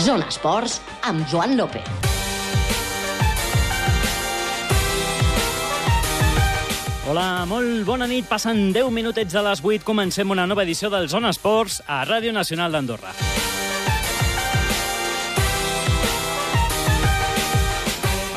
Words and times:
Zona 0.00 0.24
Esports 0.32 0.78
amb 1.04 1.26
Joan 1.28 1.58
López. 1.58 1.84
Hola, 7.10 7.44
molt 7.44 7.84
bona 7.84 8.06
nit. 8.08 8.24
Passen 8.24 8.70
10 8.72 8.88
minutets 8.96 9.34
de 9.36 9.42
les 9.44 9.60
8. 9.60 9.84
Comencem 9.84 10.32
una 10.32 10.46
nova 10.48 10.64
edició 10.64 10.88
del 10.88 11.10
Zona 11.12 11.34
Esports 11.34 11.82
a 11.84 12.00
Ràdio 12.08 12.32
Nacional 12.32 12.72
d'Andorra. 12.72 13.12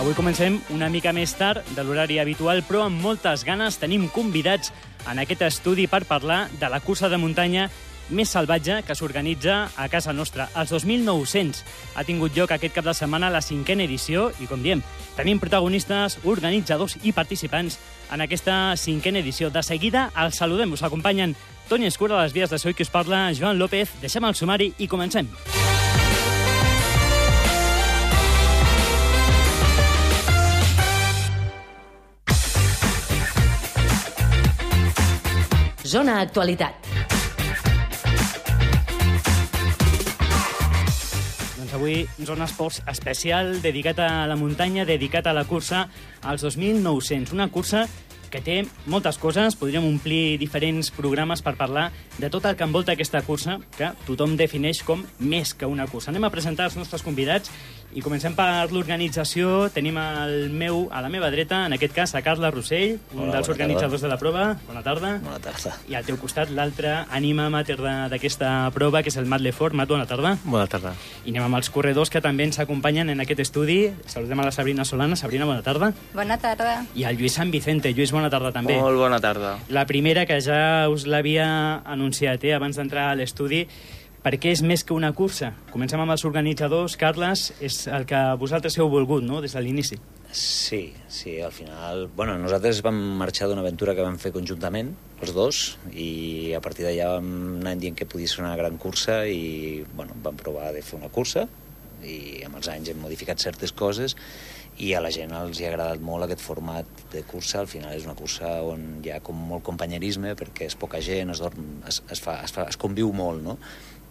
Avui 0.02 0.18
comencem 0.20 0.60
una 0.76 0.92
mica 0.92 1.16
més 1.16 1.32
tard 1.40 1.64
de 1.78 1.88
l'horari 1.88 2.20
habitual, 2.20 2.60
però 2.68 2.90
amb 2.90 3.00
moltes 3.00 3.48
ganes 3.48 3.80
tenim 3.80 4.10
convidats 4.12 4.74
en 5.08 5.24
aquest 5.24 5.48
estudi 5.48 5.88
per 5.88 6.04
parlar 6.12 6.50
de 6.60 6.68
la 6.68 6.84
cursa 6.84 7.08
de 7.08 7.22
muntanya 7.24 7.70
més 8.14 8.32
salvatge 8.32 8.82
que 8.88 8.96
s'organitza 8.96 9.70
a 9.76 9.88
casa 9.90 10.14
nostra. 10.14 10.48
Els 10.60 10.72
2.900 10.72 11.64
ha 11.98 12.06
tingut 12.08 12.38
lloc 12.38 12.54
aquest 12.54 12.76
cap 12.76 12.86
de 12.86 12.94
setmana 12.96 13.32
la 13.34 13.42
cinquena 13.42 13.84
edició 13.88 14.30
i, 14.40 14.48
com 14.48 14.64
diem, 14.64 14.84
tenim 15.18 15.42
protagonistes, 15.42 16.20
organitzadors 16.24 16.98
i 17.04 17.14
participants 17.14 17.80
en 18.14 18.22
aquesta 18.22 18.78
cinquena 18.78 19.20
edició. 19.24 19.50
De 19.50 19.64
seguida 19.66 20.10
els 20.16 20.38
saludem. 20.38 20.74
Us 20.78 20.86
acompanyen 20.86 21.36
Toni 21.70 21.90
Escura 21.90 22.22
les 22.22 22.34
vies 22.34 22.50
de 22.50 22.60
Soy 22.60 22.74
que 22.74 22.84
us 22.84 22.94
parla, 22.94 23.32
Joan 23.34 23.60
López. 23.60 23.98
Deixem 24.02 24.26
el 24.26 24.36
sumari 24.36 24.74
i 24.78 24.88
comencem. 24.88 25.30
Zona 35.94 36.22
Actualitat. 36.22 36.93
Doncs 41.74 41.82
avui 41.82 42.26
Zona 42.28 42.46
Esports 42.46 42.84
especial 42.86 43.56
dedicat 43.64 43.98
a 43.98 44.28
la 44.30 44.36
muntanya, 44.38 44.86
dedicat 44.86 45.26
a 45.26 45.34
la 45.34 45.42
cursa 45.50 45.88
als 46.22 46.44
2.900. 46.46 47.34
Una 47.34 47.48
cursa 47.50 47.88
que 48.30 48.42
té 48.46 48.60
moltes 48.86 49.18
coses, 49.18 49.58
podríem 49.58 49.86
omplir 49.88 50.38
diferents 50.38 50.92
programes 50.94 51.42
per 51.42 51.56
parlar 51.58 51.88
de 52.20 52.30
tot 52.30 52.46
el 52.46 52.54
que 52.58 52.68
envolta 52.68 52.94
aquesta 52.94 53.24
cursa, 53.26 53.58
que 53.74 53.90
tothom 54.06 54.38
defineix 54.38 54.84
com 54.86 55.02
més 55.18 55.56
que 55.58 55.66
una 55.66 55.88
cursa. 55.90 56.12
Anem 56.14 56.30
a 56.30 56.34
presentar 56.34 56.70
els 56.70 56.78
nostres 56.78 57.02
convidats 57.02 57.50
i 57.96 58.02
comencem 58.02 58.34
per 58.36 58.70
l'organització. 58.72 59.70
Tenim 59.74 59.98
el 60.02 60.50
meu, 60.50 60.88
a 60.92 61.02
la 61.02 61.10
meva 61.10 61.30
dreta, 61.32 61.66
en 61.68 61.74
aquest 61.74 61.94
cas, 61.94 62.14
a 62.16 62.22
Carla 62.26 62.50
Rossell, 62.52 62.98
un 63.14 63.24
Hola, 63.28 63.36
dels 63.38 63.50
organitzadors 63.50 64.02
tarda. 64.02 64.08
de 64.08 64.14
la 64.14 64.18
prova. 64.20 64.46
Bona 64.68 64.82
tarda. 64.84 65.12
Bona 65.24 65.40
tarda. 65.40 65.76
I 65.90 65.96
al 65.96 66.06
teu 66.06 66.18
costat, 66.18 66.50
l'altre 66.50 66.94
ànima 67.12 67.50
mater 67.50 67.78
de- 67.78 68.10
d'aquesta 68.10 68.70
prova, 68.74 69.04
que 69.04 69.10
és 69.10 69.18
el 69.18 69.26
Mat 69.26 69.42
Lefort. 69.42 69.74
Mat, 69.76 69.88
bona 69.90 70.06
tarda. 70.06 70.38
Bona 70.44 70.68
tarda. 70.68 70.94
I 71.26 71.30
anem 71.30 71.44
amb 71.44 71.56
els 71.56 71.70
corredors 71.70 72.10
que 72.10 72.22
també 72.22 72.44
ens 72.44 72.60
acompanyen 72.60 73.10
en 73.10 73.20
aquest 73.20 73.40
estudi. 73.40 73.92
Saludem 74.06 74.40
a 74.40 74.46
la 74.46 74.52
Sabrina 74.52 74.86
Solana. 74.86 75.16
Sabrina, 75.16 75.46
bona 75.46 75.62
tarda. 75.62 75.94
Bona 76.14 76.38
tarda. 76.38 76.86
I 76.96 77.04
al 77.06 77.16
Lluís 77.18 77.34
Sant 77.34 77.52
Vicente. 77.52 77.94
Lluís, 77.94 78.12
bona 78.12 78.30
tarda 78.30 78.52
també. 78.52 78.78
Molt 78.80 78.98
bona 78.98 79.20
tarda. 79.20 79.60
La 79.70 79.86
primera, 79.86 80.26
que 80.26 80.40
ja 80.42 80.90
us 80.90 81.06
l'havia 81.06 81.82
anunciat 81.86 82.44
eh, 82.44 82.54
abans 82.54 82.76
d'entrar 82.76 83.12
a 83.12 83.16
l'estudi, 83.16 83.68
per 84.24 84.38
què 84.40 84.54
és 84.56 84.64
més 84.64 84.86
que 84.88 84.96
una 84.96 85.12
cursa? 85.16 85.52
Comencem 85.74 86.00
amb 86.00 86.14
els 86.16 86.24
organitzadors. 86.28 86.96
Carles, 87.00 87.50
és 87.64 87.84
el 87.92 88.08
que 88.10 88.20
vosaltres 88.40 88.78
heu 88.80 88.90
volgut, 88.92 89.24
no?, 89.26 89.42
des 89.44 89.56
de 89.56 89.64
l'inici. 89.64 90.00
Sí, 90.34 90.94
sí, 91.12 91.36
al 91.46 91.52
final... 91.54 92.08
Bueno, 92.16 92.38
nosaltres 92.42 92.80
vam 92.86 92.98
marxar 93.20 93.50
d'una 93.52 93.62
aventura 93.62 93.94
que 93.94 94.06
vam 94.06 94.16
fer 94.22 94.32
conjuntament, 94.34 94.94
els 95.22 95.34
dos, 95.36 95.60
i 95.92 96.56
a 96.58 96.62
partir 96.64 96.88
d'allà 96.88 97.12
vam 97.18 97.28
anar 97.60 97.76
dient 97.78 98.00
que 98.00 98.08
podia 98.10 98.32
ser 98.32 98.42
una 98.42 98.56
gran 98.58 98.80
cursa 98.82 99.22
i, 99.30 99.84
bueno, 99.94 100.16
vam 100.24 100.40
provar 100.40 100.72
de 100.74 100.82
fer 100.82 100.98
una 100.98 101.12
cursa 101.14 101.46
i 102.04 102.44
amb 102.44 102.58
els 102.60 102.68
anys 102.68 102.90
hem 102.92 103.00
modificat 103.00 103.40
certes 103.40 103.72
coses 103.72 104.18
i 104.82 104.90
a 104.98 105.02
la 105.04 105.12
gent 105.14 105.32
els 105.38 105.60
hi 105.60 105.68
ha 105.68 105.70
agradat 105.72 106.02
molt 106.02 106.26
aquest 106.26 106.42
format 106.42 107.04
de 107.14 107.22
cursa. 107.30 107.62
Al 107.62 107.70
final 107.70 107.94
és 107.94 108.08
una 108.08 108.18
cursa 108.18 108.56
on 108.66 109.04
hi 109.04 109.14
ha 109.14 109.22
com 109.24 109.38
molt 109.52 109.64
companyerisme 109.68 110.34
perquè 110.40 110.68
és 110.72 110.78
poca 110.80 111.02
gent, 111.06 111.32
es, 111.34 111.42
dorm, 111.44 111.68
es, 111.88 112.02
es, 112.10 112.22
fa, 112.24 112.40
es, 112.44 112.56
fa, 112.56 112.66
es 112.72 112.80
conviu 112.82 113.14
molt, 113.16 113.44
no? 113.46 113.58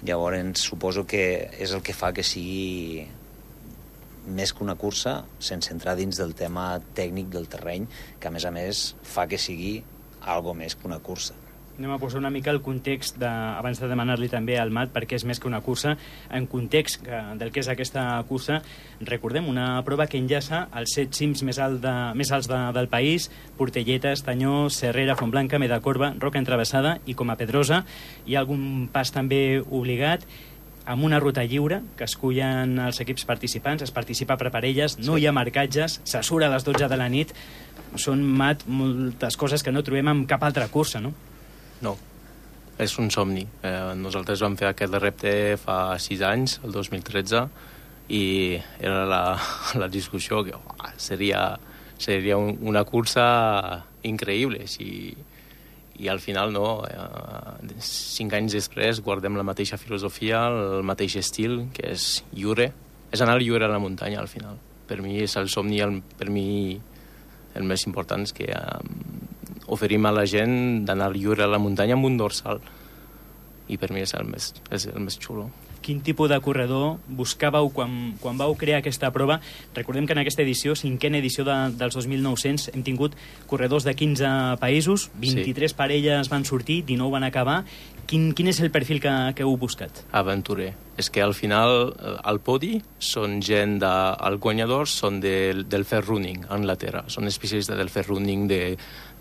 Llavors 0.03 0.63
suposo 0.67 1.05
que 1.07 1.25
és 1.63 1.71
el 1.71 1.83
que 1.87 1.95
fa 1.95 2.11
que 2.15 2.25
sigui 2.27 3.07
més 4.27 4.53
que 4.55 4.65
una 4.65 4.75
cursa, 4.79 5.23
sense 5.39 5.71
entrar 5.75 5.95
dins 5.99 6.19
del 6.19 6.35
tema 6.39 6.81
tècnic 6.99 7.31
del 7.31 7.49
terreny, 7.51 7.87
que 8.19 8.29
a 8.29 8.35
més 8.35 8.47
a 8.47 8.51
més 8.55 8.83
fa 9.03 9.29
que 9.31 9.39
sigui 9.39 9.77
algo 10.23 10.55
més 10.55 10.75
que 10.75 10.87
una 10.87 10.99
cursa. 11.03 11.35
Anem 11.79 11.91
a 11.95 11.97
posar 11.99 12.19
una 12.21 12.31
mica 12.31 12.51
el 12.53 12.61
context, 12.61 13.17
de, 13.17 13.27
abans 13.27 13.79
de 13.81 13.89
demanar-li 13.89 14.29
també 14.29 14.59
al 14.61 14.71
Mat 14.75 14.91
perquè 14.93 15.17
és 15.17 15.25
més 15.25 15.41
que 15.41 15.49
una 15.49 15.63
cursa, 15.65 15.95
en 16.31 16.45
context 16.47 17.01
que, 17.07 17.21
del 17.41 17.51
que 17.51 17.63
és 17.65 17.71
aquesta 17.73 18.05
cursa, 18.29 18.61
recordem 19.09 19.49
una 19.49 19.81
prova 19.87 20.07
que 20.07 20.21
enllaça 20.21 20.67
els 20.79 20.93
set 20.99 21.17
cims 21.17 21.43
més, 21.49 21.59
alt 21.59 21.81
de, 21.81 21.95
més 22.19 22.31
alts 22.31 22.51
de, 22.51 22.61
del 22.77 22.91
país, 22.93 23.31
Portelleta, 23.57 24.13
Estanyó, 24.13 24.69
Serrera, 24.69 25.17
Fontblanca, 25.17 25.59
Medacorba, 25.59 26.13
Roca 26.21 26.39
Entravessada 26.43 26.99
i 27.09 27.17
com 27.17 27.33
a 27.33 27.39
Pedrosa. 27.41 27.87
Hi 28.29 28.37
ha 28.37 28.45
algun 28.45 28.91
pas 28.93 29.11
també 29.11 29.63
obligat 29.65 30.29
amb 30.85 31.05
una 31.09 31.21
ruta 31.23 31.45
lliure 31.47 31.81
que 31.97 32.05
escullen 32.05 32.77
els 32.85 33.01
equips 33.01 33.25
participants, 33.25 33.83
es 33.87 33.95
participa 33.95 34.37
per 34.37 34.51
parelles, 34.53 34.99
no 34.99 35.17
Sí. 35.17 35.23
hi 35.23 35.27
ha 35.27 35.33
marcatges, 35.33 36.01
se 36.05 36.23
surt 36.23 36.45
a 36.45 36.53
les 36.53 36.65
12 36.65 36.89
de 36.89 36.97
la 36.97 37.09
nit, 37.09 37.33
són, 37.97 38.23
Mat, 38.23 38.67
moltes 38.67 39.37
coses 39.37 39.63
que 39.63 39.73
no 39.73 39.83
trobem 39.83 40.09
en 40.09 40.27
cap 40.27 40.43
altra 40.43 40.69
cursa, 40.69 41.01
no? 41.01 41.13
No, 41.83 41.97
és 42.79 42.95
un 42.99 43.11
somni. 43.11 43.45
Eh, 43.67 43.93
nosaltres 43.99 44.43
vam 44.45 44.57
fer 44.59 44.71
aquest 44.71 44.95
repte 45.03 45.33
fa 45.61 45.99
sis 46.03 46.23
anys, 46.27 46.59
el 46.65 46.75
2013, 46.75 47.45
i 48.13 48.23
era 48.81 49.05
la, 49.09 49.23
la 49.83 49.89
discussió 49.89 50.43
que 50.47 50.57
uah, 50.57 50.95
seria, 50.97 51.43
seria 51.99 52.39
un, 52.39 52.57
una 52.69 52.85
cursa 52.89 53.27
increïble 54.03 54.67
si, 54.67 55.13
i 56.03 56.09
al 56.11 56.21
final 56.21 56.53
no, 56.55 56.83
eh, 56.89 57.75
cinc 57.87 58.35
anys 58.39 58.57
després 58.59 59.03
guardem 59.05 59.39
la 59.39 59.47
mateixa 59.47 59.79
filosofia, 59.79 60.47
el 60.51 60.87
mateix 60.87 61.19
estil, 61.21 61.67
que 61.75 61.93
és 61.95 62.23
lliure. 62.35 62.71
És 63.13 63.21
anar 63.21 63.37
lliure 63.43 63.67
a 63.69 63.73
la 63.73 63.83
muntanya 63.83 64.23
al 64.23 64.31
final. 64.31 64.57
Per 64.89 64.99
mi 65.05 65.19
és 65.21 65.37
el 65.37 65.51
somni, 65.53 65.83
el, 65.85 66.01
per 66.19 66.31
mi 66.33 66.81
el 67.53 67.67
més 67.69 67.85
important 67.85 68.25
és 68.25 68.33
que 68.33 68.49
eh, 68.49 69.22
oferim 69.73 70.07
a 70.07 70.15
la 70.15 70.27
gent 70.29 70.85
d'anar 70.87 71.13
lliure 71.17 71.47
a 71.47 71.51
la 71.51 71.61
muntanya 71.63 71.99
amb 71.99 72.09
un 72.09 72.21
dorsal. 72.21 72.63
I 73.73 73.79
per 73.81 73.93
mi 73.95 74.03
és 74.05 74.13
el 74.19 74.29
més, 74.29 74.53
és 74.71 74.89
el 74.91 75.01
més 75.01 75.19
xulo. 75.23 75.49
Quin 75.83 75.99
tipus 76.07 76.31
de 76.31 76.39
corredor 76.39 77.01
buscàveu 77.11 77.67
quan, 77.75 78.15
quan 78.23 78.39
vau 78.39 78.55
crear 78.55 78.79
aquesta 78.79 79.11
prova? 79.11 79.41
Recordem 79.75 80.07
que 80.07 80.15
en 80.15 80.21
aquesta 80.23 80.45
edició, 80.45 80.77
cinquena 80.79 81.19
edició 81.19 81.43
de, 81.49 81.57
dels 81.75 81.97
2.900, 81.99 82.69
hem 82.71 82.85
tingut 82.87 83.17
corredors 83.51 83.83
de 83.89 83.97
15 83.99 84.61
països, 84.63 85.09
23 85.19 85.75
sí. 85.75 85.79
parelles 85.79 86.31
van 86.31 86.47
sortir, 86.47 86.85
19 86.87 87.17
van 87.17 87.27
acabar. 87.27 87.65
Quin, 88.07 88.31
quin 88.37 88.51
és 88.53 88.61
el 88.63 88.71
perfil 88.71 89.03
que, 89.03 89.11
que 89.35 89.43
heu 89.43 89.57
buscat? 89.59 90.05
Aventurer. 90.15 90.71
És 91.01 91.09
que 91.11 91.23
al 91.25 91.35
final 91.35 91.95
eh, 91.97 92.15
al 92.31 92.39
podi 92.45 92.77
són 93.03 93.41
gent 93.43 93.79
de... 93.83 93.93
Els 94.23 94.39
guanyadors 94.43 94.95
són 95.03 95.19
del, 95.23 95.65
del 95.71 95.87
fair 95.89 96.05
running 96.05 96.45
a 96.47 96.55
Anglaterra. 96.59 97.07
Són 97.11 97.27
especialistes 97.31 97.79
del 97.79 97.91
fair 97.91 98.07
running 98.11 98.47
de 98.51 98.61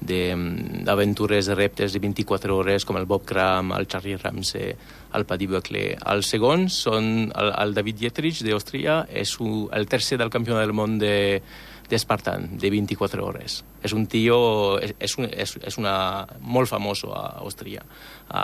d'aventures, 0.01 1.45
de, 1.47 1.55
reptes 1.55 1.93
de 1.93 2.01
24 2.01 2.55
hores, 2.57 2.85
com 2.85 2.97
el 2.97 3.05
Bob 3.05 3.25
Cram, 3.25 3.71
el 3.77 3.87
Charlie 3.87 4.17
Ramsey, 4.17 4.73
el 5.13 5.25
Paddy 5.29 5.47
Buckley. 5.51 5.95
Els 6.13 6.31
segons 6.33 6.81
són 6.87 7.29
el, 7.29 7.51
el 7.53 7.75
David 7.77 8.01
Dietrich, 8.01 8.41
d'Austria, 8.47 9.03
és 9.07 9.35
un, 9.39 9.67
el 9.75 9.87
tercer 9.91 10.19
del 10.21 10.33
campionat 10.33 10.65
del 10.65 10.75
món 10.77 10.97
de, 11.01 11.41
d'Espartan, 11.91 12.47
de 12.61 12.71
24 12.71 13.23
hores. 13.25 13.59
És 13.83 13.93
un 13.93 14.05
tio, 14.09 14.37
és, 14.79 15.15
un, 15.19 15.27
és, 15.29 15.55
és 15.67 15.77
una, 15.81 15.93
molt 16.41 16.71
famós 16.71 17.03
a 17.07 17.21
Austria, 17.43 17.83
a, 18.29 18.43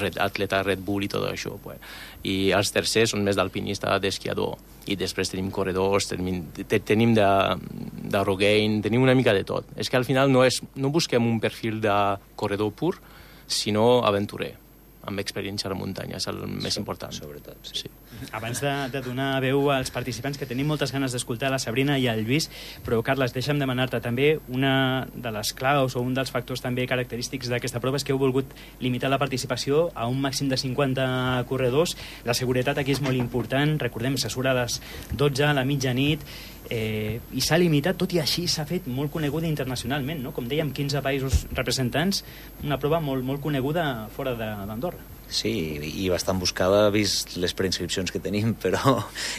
red, 0.00 0.18
atleta 0.22 0.62
Red 0.62 0.84
Bull 0.84 1.06
i 1.06 1.10
tot 1.10 1.26
això. 1.30 1.56
Pues. 1.62 1.80
I 2.28 2.52
els 2.56 2.72
tercers 2.74 3.14
són 3.14 3.24
més 3.26 3.38
d'alpinista, 3.40 3.96
d'esquiador. 4.02 4.58
I 4.90 4.98
després 5.00 5.32
tenim 5.32 5.48
corredors, 5.54 6.10
tenim, 6.12 6.42
te, 6.54 6.80
tenim 6.84 7.14
de, 7.16 7.28
de 8.12 8.24
Rogaine, 8.24 8.82
tenim 8.84 9.04
una 9.04 9.16
mica 9.16 9.34
de 9.36 9.46
tot. 9.48 9.72
És 9.80 9.88
que 9.88 10.00
al 10.00 10.08
final 10.08 10.32
no, 10.32 10.44
és, 10.44 10.60
no 10.76 10.92
busquem 10.92 11.24
un 11.24 11.40
perfil 11.40 11.80
de 11.84 11.96
corredor 12.36 12.74
pur, 12.76 12.98
sinó 13.48 14.04
aventurer 14.04 14.54
amb 15.06 15.20
experiència 15.20 15.68
a 15.68 15.72
la 15.72 15.78
muntanya, 15.78 16.16
és 16.16 16.26
el 16.30 16.38
més 16.48 16.76
important. 16.80 17.12
Sobretot, 17.12 17.56
sí. 17.68 17.84
sí. 17.84 17.90
Abans 18.32 18.60
de, 18.62 18.72
de 18.92 19.00
donar 19.04 19.40
veu 19.44 19.68
als 19.74 19.90
participants, 19.94 20.38
que 20.40 20.46
tenim 20.46 20.66
moltes 20.70 20.92
ganes 20.94 21.12
d'escoltar 21.12 21.50
la 21.52 21.58
Sabrina 21.58 21.98
i 21.98 22.06
el 22.10 22.24
Lluís, 22.24 22.48
però, 22.86 23.00
Carles, 23.04 23.34
deixa'm 23.34 23.58
demanar-te 23.60 24.00
també 24.00 24.38
una 24.48 25.06
de 25.14 25.30
les 25.34 25.52
claus 25.54 25.96
o 25.96 26.02
un 26.04 26.14
dels 26.16 26.30
factors 26.32 26.62
també 26.64 26.86
característics 26.90 27.48
d'aquesta 27.52 27.80
prova 27.84 27.96
és 28.00 28.04
que 28.04 28.12
heu 28.14 28.18
volgut 28.22 28.50
limitar 28.80 29.10
la 29.12 29.18
participació 29.20 29.90
a 29.94 30.06
un 30.08 30.20
màxim 30.22 30.48
de 30.48 30.56
50 30.60 31.44
corredors. 31.48 31.96
La 32.24 32.34
seguretat 32.34 32.78
aquí 32.78 32.92
és 32.94 33.02
molt 33.04 33.16
important, 33.18 33.76
recordem, 33.82 34.16
se 34.18 34.30
surt 34.32 34.48
a 34.50 34.56
les 34.62 34.80
12 35.12 35.44
a 35.44 35.52
la 35.54 35.64
mitjanit, 35.68 36.22
eh, 36.70 37.20
i 37.36 37.42
s'ha 37.44 37.58
limitat, 37.60 37.98
tot 38.00 38.12
i 38.16 38.20
així 38.22 38.46
s'ha 38.48 38.64
fet 38.64 38.86
molt 38.88 39.10
coneguda 39.12 39.46
internacionalment, 39.46 40.22
no? 40.24 40.32
Com 40.32 40.46
dèiem, 40.48 40.70
15 40.72 41.02
països 41.04 41.42
representants, 41.52 42.22
una 42.64 42.78
prova 42.80 43.00
molt, 43.04 43.24
molt 43.24 43.42
coneguda 43.44 44.08
fora 44.14 44.32
de- 44.34 44.66
d'Andorra. 44.66 44.93
Sí, 45.28 45.50
i 45.88 46.04
bastant 46.12 46.38
buscada, 46.38 46.90
vist 46.94 47.34
les 47.40 47.54
preinscripcions 47.56 48.12
que 48.12 48.20
tenim, 48.22 48.52
però 48.64 48.98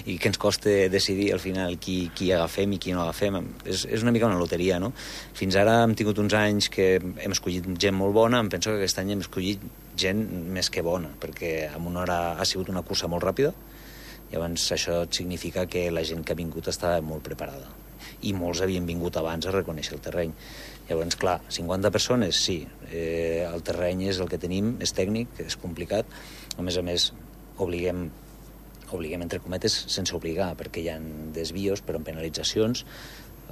i 0.09 0.17
que 0.19 0.31
ens 0.31 0.39
costa 0.41 0.73
decidir 0.91 1.31
al 1.33 1.41
final 1.43 1.77
qui, 1.81 2.09
qui 2.17 2.31
agafem 2.35 2.75
i 2.75 2.79
qui 2.81 2.95
no 2.95 3.03
agafem. 3.05 3.37
És, 3.63 3.85
és 3.85 4.03
una 4.03 4.13
mica 4.15 4.27
una 4.27 4.39
loteria, 4.41 4.79
no? 4.81 4.91
Fins 5.37 5.55
ara 5.61 5.77
hem 5.83 5.95
tingut 5.95 6.19
uns 6.23 6.35
anys 6.37 6.69
que 6.73 6.95
hem 6.99 7.37
escollit 7.37 7.69
gent 7.81 7.95
molt 7.97 8.15
bona, 8.17 8.41
em 8.41 8.51
penso 8.51 8.73
que 8.73 8.81
aquest 8.81 8.99
any 9.03 9.15
hem 9.15 9.23
escollit 9.23 9.63
gent 9.95 10.25
més 10.55 10.71
que 10.73 10.83
bona, 10.85 11.13
perquè 11.21 11.55
en 11.69 11.87
una 11.87 12.03
hora 12.03 12.19
ha 12.35 12.49
sigut 12.49 12.73
una 12.73 12.83
cursa 12.83 13.07
molt 13.11 13.23
ràpida, 13.23 13.53
llavors 14.33 14.67
això 14.75 15.03
significa 15.13 15.67
que 15.69 15.87
la 15.93 16.03
gent 16.03 16.25
que 16.25 16.33
ha 16.33 16.43
vingut 16.43 16.67
estava 16.71 16.99
molt 17.05 17.23
preparada 17.23 17.69
i 18.25 18.33
molts 18.33 18.61
havien 18.63 18.85
vingut 18.87 19.17
abans 19.19 19.45
a 19.45 19.53
reconèixer 19.53 19.95
el 19.97 20.03
terreny. 20.05 20.33
Llavors, 20.89 21.17
clar, 21.17 21.39
50 21.49 21.89
persones, 21.91 22.37
sí, 22.37 22.59
eh, 22.91 23.45
el 23.47 23.63
terreny 23.65 24.05
és 24.11 24.19
el 24.21 24.29
que 24.29 24.37
tenim, 24.41 24.75
és 24.85 24.93
tècnic, 24.93 25.33
és 25.41 25.57
complicat, 25.57 26.05
a 26.57 26.65
més 26.65 26.77
a 26.77 26.85
més 26.85 27.11
obliguem 27.57 28.07
obliguem 28.93 29.23
entre 29.25 29.41
cometes 29.41 29.73
sense 29.89 30.13
obligar, 30.15 30.51
perquè 30.59 30.83
hi 30.83 30.89
ha 30.93 30.99
desvios, 31.33 31.81
però 31.81 31.97
amb 31.97 32.05
penalitzacions, 32.05 32.85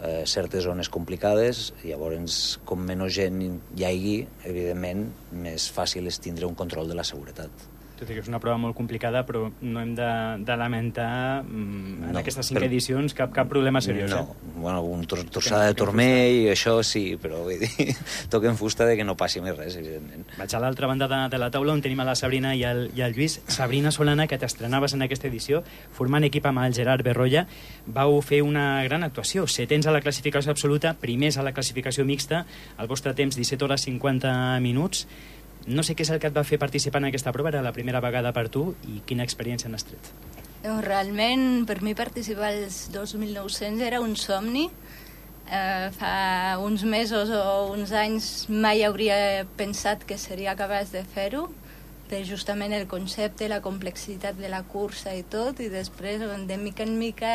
eh, 0.03 0.23
certes 0.29 0.63
zones 0.67 0.89
complicades, 0.93 1.71
llavors 1.83 2.59
com 2.69 2.85
menys 2.85 3.17
gent 3.17 3.41
hi 3.75 3.87
hagi, 3.89 4.17
evidentment, 4.45 5.07
més 5.33 5.69
fàcil 5.73 6.07
és 6.07 6.21
tindre 6.21 6.45
un 6.45 6.55
control 6.55 6.91
de 6.91 6.99
la 7.01 7.07
seguretat 7.07 7.71
tot 8.03 8.11
i 8.11 8.17
que 8.17 8.21
és 8.23 8.29
una 8.29 8.39
prova 8.43 8.59
molt 8.61 8.75
complicada, 8.77 9.23
però 9.25 9.47
no 9.61 9.81
hem 9.81 9.93
de, 9.97 10.09
de 10.45 10.57
lamentar 10.59 11.41
mm, 11.43 12.03
en 12.09 12.11
No, 12.13 12.19
aquestes 12.21 12.45
cinc 12.51 12.59
però- 12.59 12.67
edicions 12.69 13.15
cap, 13.17 13.31
cap 13.33 13.49
problema 13.49 13.81
seriós. 13.81 14.11
No, 14.11 14.21
Eh? 14.35 14.51
bueno, 14.63 14.81
un 14.83 15.05
tor 15.07 15.23
torçada 15.31 15.65
de 15.67 15.73
turmell, 15.79 16.51
això 16.53 16.77
sí, 16.83 17.17
però 17.21 17.41
vull 17.47 17.59
dir, 17.63 17.95
toquem 18.33 18.55
fusta 18.59 18.85
de 18.85 18.95
que 18.99 19.03
no 19.07 19.15
passi 19.19 19.41
més 19.43 19.57
res, 19.57 19.75
evidentment. 19.79 20.27
Vaig 20.37 20.53
a 20.55 20.61
l'altra 20.63 20.87
banda 20.87 21.07
de, 21.11 21.21
de 21.33 21.39
la 21.41 21.49
taula 21.51 21.73
on 21.73 21.81
tenim 21.81 21.99
a 22.03 22.07
la 22.07 22.15
Sabrina 22.19 22.53
i 22.55 22.63
el, 22.67 22.85
i 22.95 23.01
el 23.01 23.15
Lluís. 23.15 23.39
Sabrina 23.47 23.91
Solana, 23.91 24.27
que 24.27 24.37
t'estrenaves 24.37 24.93
en 24.93 25.01
aquesta 25.07 25.27
edició, 25.31 25.63
formant 25.95 26.23
equip 26.27 26.45
amb 26.49 26.63
el 26.63 26.73
Gerard 26.75 27.03
Berrolla, 27.03 27.45
vau 27.87 28.19
fer 28.21 28.41
una 28.45 28.83
gran 28.87 29.03
actuació. 29.03 29.47
Setents 29.47 29.87
a 29.87 29.95
la 29.95 30.01
classificació 30.01 30.51
absoluta, 30.51 30.93
primers 30.99 31.37
a 31.37 31.43
la 31.43 31.53
classificació 31.53 32.05
mixta, 32.05 32.45
el 32.79 32.87
vostre 32.91 33.13
temps 33.13 33.35
17 33.35 33.65
hores 33.65 33.81
50 33.89 34.59
minuts. 34.63 35.07
No 35.67 35.83
sé 35.83 35.95
què 35.95 36.03
és 36.03 36.11
el 36.11 36.19
que 36.19 36.27
et 36.27 36.35
va 36.35 36.43
fer 36.43 36.59
participar 36.59 36.99
en 36.99 37.07
aquesta 37.07 37.31
prova, 37.31 37.53
era 37.53 37.61
la 37.63 37.71
primera 37.75 38.01
vegada 38.03 38.33
per 38.35 38.49
tu, 38.51 38.73
i 38.89 38.99
quina 39.07 39.23
experiència 39.23 39.71
n'has 39.71 39.85
tret? 39.87 40.09
Doncs 40.63 40.83
realment, 40.85 41.63
per 41.67 41.81
mi 41.83 41.93
participar 41.95 42.51
als 42.51 42.87
2.900 42.91 43.83
era 43.83 44.01
un 44.03 44.15
somni. 44.19 44.69
Eh, 45.43 45.89
fa 45.95 46.57
uns 46.63 46.85
mesos 46.87 47.31
o 47.35 47.73
uns 47.73 47.91
anys 47.91 48.47
mai 48.49 48.83
hauria 48.83 49.43
pensat 49.59 50.03
que 50.07 50.17
seria 50.17 50.55
capaç 50.55 50.93
de 50.95 51.03
fer-ho, 51.03 51.49
per 52.09 52.23
justament 52.27 52.75
el 52.75 52.87
concepte, 52.87 53.49
la 53.51 53.61
complexitat 53.63 54.39
de 54.39 54.51
la 54.51 54.63
cursa 54.67 55.15
i 55.15 55.23
tot, 55.23 55.59
i 55.59 55.69
després, 55.71 56.23
de 56.47 56.57
mica 56.59 56.83
en 56.87 56.97
mica, 56.99 57.33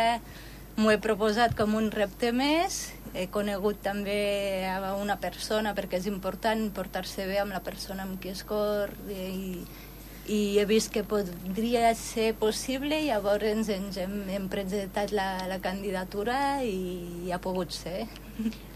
m'ho 0.78 0.92
he 0.92 1.00
proposat 1.02 1.56
com 1.58 1.74
un 1.74 1.90
repte 1.90 2.32
més. 2.32 2.92
He 3.14 3.28
conegut 3.32 3.81
també 3.84 4.66
a 4.69 4.94
una 4.99 5.19
persona, 5.20 5.75
perquè 5.76 6.00
és 6.00 6.08
important 6.10 6.69
portar-se 6.76 7.26
bé 7.28 7.38
amb 7.43 7.55
la 7.56 7.62
persona 7.64 8.05
amb 8.05 8.20
qui 8.20 8.32
es 8.34 8.44
cor, 8.46 8.93
i, 9.08 9.62
i 10.28 10.58
he 10.60 10.64
vist 10.69 10.93
que 10.93 11.02
podria 11.08 11.88
ser 11.96 12.34
possible 12.37 12.99
i 13.00 13.08
llavors 13.08 13.49
ens 13.49 13.96
hem, 14.00 14.20
hem 14.28 14.49
presentat 14.52 15.12
la, 15.16 15.28
la 15.49 15.58
candidatura 15.64 16.60
i 16.64 17.32
ha 17.32 17.40
pogut 17.40 17.72
ser. 17.72 18.05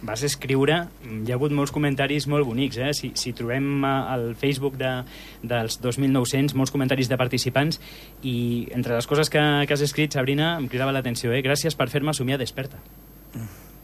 Vas 0.02 0.24
escriure, 0.26 0.78
hi 1.06 1.30
ha 1.30 1.36
hagut 1.36 1.52
molts 1.54 1.70
comentaris 1.74 2.26
molt 2.26 2.48
bonics, 2.48 2.80
eh? 2.82 2.90
si, 2.96 3.12
si 3.20 3.34
trobem 3.36 3.84
eh, 3.84 3.92
al 4.16 4.26
Facebook 4.40 4.78
de, 4.80 4.94
dels 5.44 5.78
2.900 5.84 6.56
molts 6.58 6.74
comentaris 6.74 7.12
de 7.12 7.20
participants 7.20 7.78
i 8.26 8.36
entre 8.74 8.96
les 8.96 9.06
coses 9.06 9.30
que, 9.30 9.42
que 9.68 9.76
has 9.76 9.84
escrit, 9.84 10.16
Sabrina, 10.16 10.56
em 10.58 10.70
cridava 10.72 10.96
l'atenció, 10.96 11.30
eh? 11.36 11.44
gràcies 11.44 11.78
per 11.78 11.90
fer-me 11.92 12.16
somiar 12.16 12.40
desperta. 12.42 12.82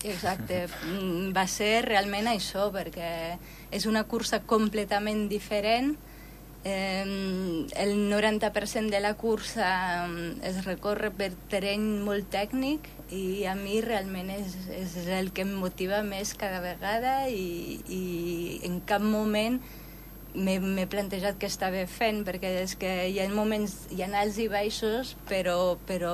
Exacte, 0.04 0.68
Mm, 0.86 1.32
va 1.34 1.46
ser 1.46 1.82
realment 1.84 2.28
això, 2.30 2.70
perquè 2.70 3.38
és 3.70 3.86
una 3.86 4.04
cursa 4.04 4.40
completament 4.46 5.28
diferent. 5.28 5.96
Eh, 6.64 7.66
el 7.76 8.10
90% 8.10 8.90
de 8.90 9.00
la 9.00 9.14
cursa 9.14 10.08
es 10.42 10.64
recorre 10.64 11.10
per 11.10 11.32
terreny 11.48 12.02
molt 12.04 12.30
tècnic 12.30 12.88
i 13.10 13.44
a 13.46 13.54
mi 13.54 13.80
realment 13.80 14.30
és, 14.30 14.56
és 14.74 15.06
el 15.06 15.30
que 15.32 15.42
em 15.46 15.54
motiva 15.54 16.02
més 16.02 16.34
cada 16.34 16.60
vegada 16.60 17.28
i, 17.30 17.80
i 17.88 18.60
en 18.66 18.80
cap 18.80 19.00
moment 19.00 19.60
m'he 20.38 20.86
plantejat 20.90 21.38
què 21.40 21.48
estava 21.50 21.82
fent, 21.90 22.22
perquè 22.26 22.50
és 22.62 22.74
que 22.78 22.90
hi 23.10 23.18
ha 23.20 23.26
moments, 23.32 23.74
hi 23.94 24.02
ha 24.04 24.08
alts 24.20 24.38
i 24.40 24.48
baixos, 24.50 25.14
però, 25.28 25.76
però 25.88 26.12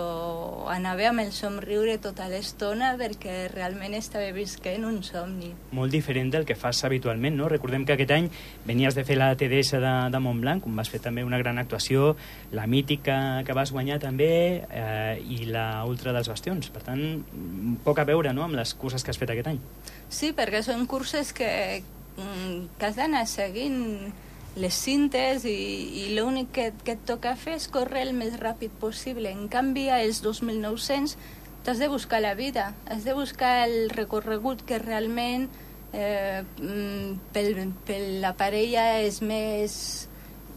anava 0.73 1.11
amb 1.11 1.25
el 1.25 1.33
somriure 1.37 1.97
tota 2.03 2.27
l'estona 2.33 2.95
perquè 3.01 3.49
realment 3.53 3.95
estava 3.99 4.31
visquent 4.37 4.87
un 4.89 5.03
somni. 5.07 5.53
Molt 5.77 5.95
diferent 5.95 6.33
del 6.35 6.47
que 6.49 6.57
fas 6.59 6.83
habitualment, 6.87 7.37
no? 7.39 7.49
Recordem 7.53 7.87
que 7.87 7.97
aquest 7.97 8.15
any 8.17 8.31
venies 8.67 8.97
de 8.97 9.05
fer 9.07 9.19
la 9.21 9.33
TDS 9.39 9.79
de, 9.85 9.95
de 10.15 10.23
Montblanc, 10.25 10.67
on 10.67 10.79
vas 10.81 10.91
fer 10.91 11.03
també 11.05 11.25
una 11.27 11.41
gran 11.43 11.61
actuació, 11.63 12.15
la 12.53 12.67
mítica 12.71 13.43
que 13.47 13.57
vas 13.57 13.73
guanyar 13.75 14.01
també 14.03 14.31
eh, 14.65 15.21
i 15.21 15.45
la 15.51 15.85
Ultra 15.89 16.15
dels 16.17 16.31
Bastions. 16.33 16.71
Per 16.75 16.85
tant, 16.87 17.05
poc 17.85 18.01
a 18.01 18.09
veure 18.09 18.33
no? 18.33 18.47
amb 18.47 18.59
les 18.59 18.75
curses 18.79 19.05
que 19.05 19.13
has 19.13 19.21
fet 19.21 19.35
aquest 19.35 19.53
any. 19.53 19.61
Sí, 20.09 20.33
perquè 20.37 20.63
són 20.65 20.87
curses 20.91 21.33
que, 21.37 21.51
que 22.17 22.87
has 22.87 22.97
d'anar 22.97 23.27
seguint 23.27 24.13
les 24.55 24.75
cintes 24.75 25.45
i, 25.51 25.55
i 26.05 26.05
l'únic 26.15 26.53
que, 26.55 26.69
que 26.87 26.95
et 26.95 27.07
toca 27.07 27.35
fer 27.39 27.57
és 27.59 27.67
córrer 27.73 28.05
el 28.07 28.13
més 28.15 28.37
ràpid 28.39 28.75
possible. 28.81 29.33
En 29.33 29.49
canvi, 29.51 29.89
als 29.91 30.23
2.900 30.23 31.17
t'has 31.65 31.81
de 31.81 31.89
buscar 31.89 32.21
la 32.21 32.35
vida, 32.35 32.75
has 32.87 33.05
de 33.05 33.15
buscar 33.15 33.67
el 33.67 33.89
recorregut 33.91 34.63
que 34.69 34.79
realment 34.79 35.49
eh, 35.93 36.45
mm, 36.61 37.31
pel, 37.33 37.73
per 37.89 38.01
la 38.21 38.35
parella 38.37 39.01
és 39.01 39.23
més 39.25 39.75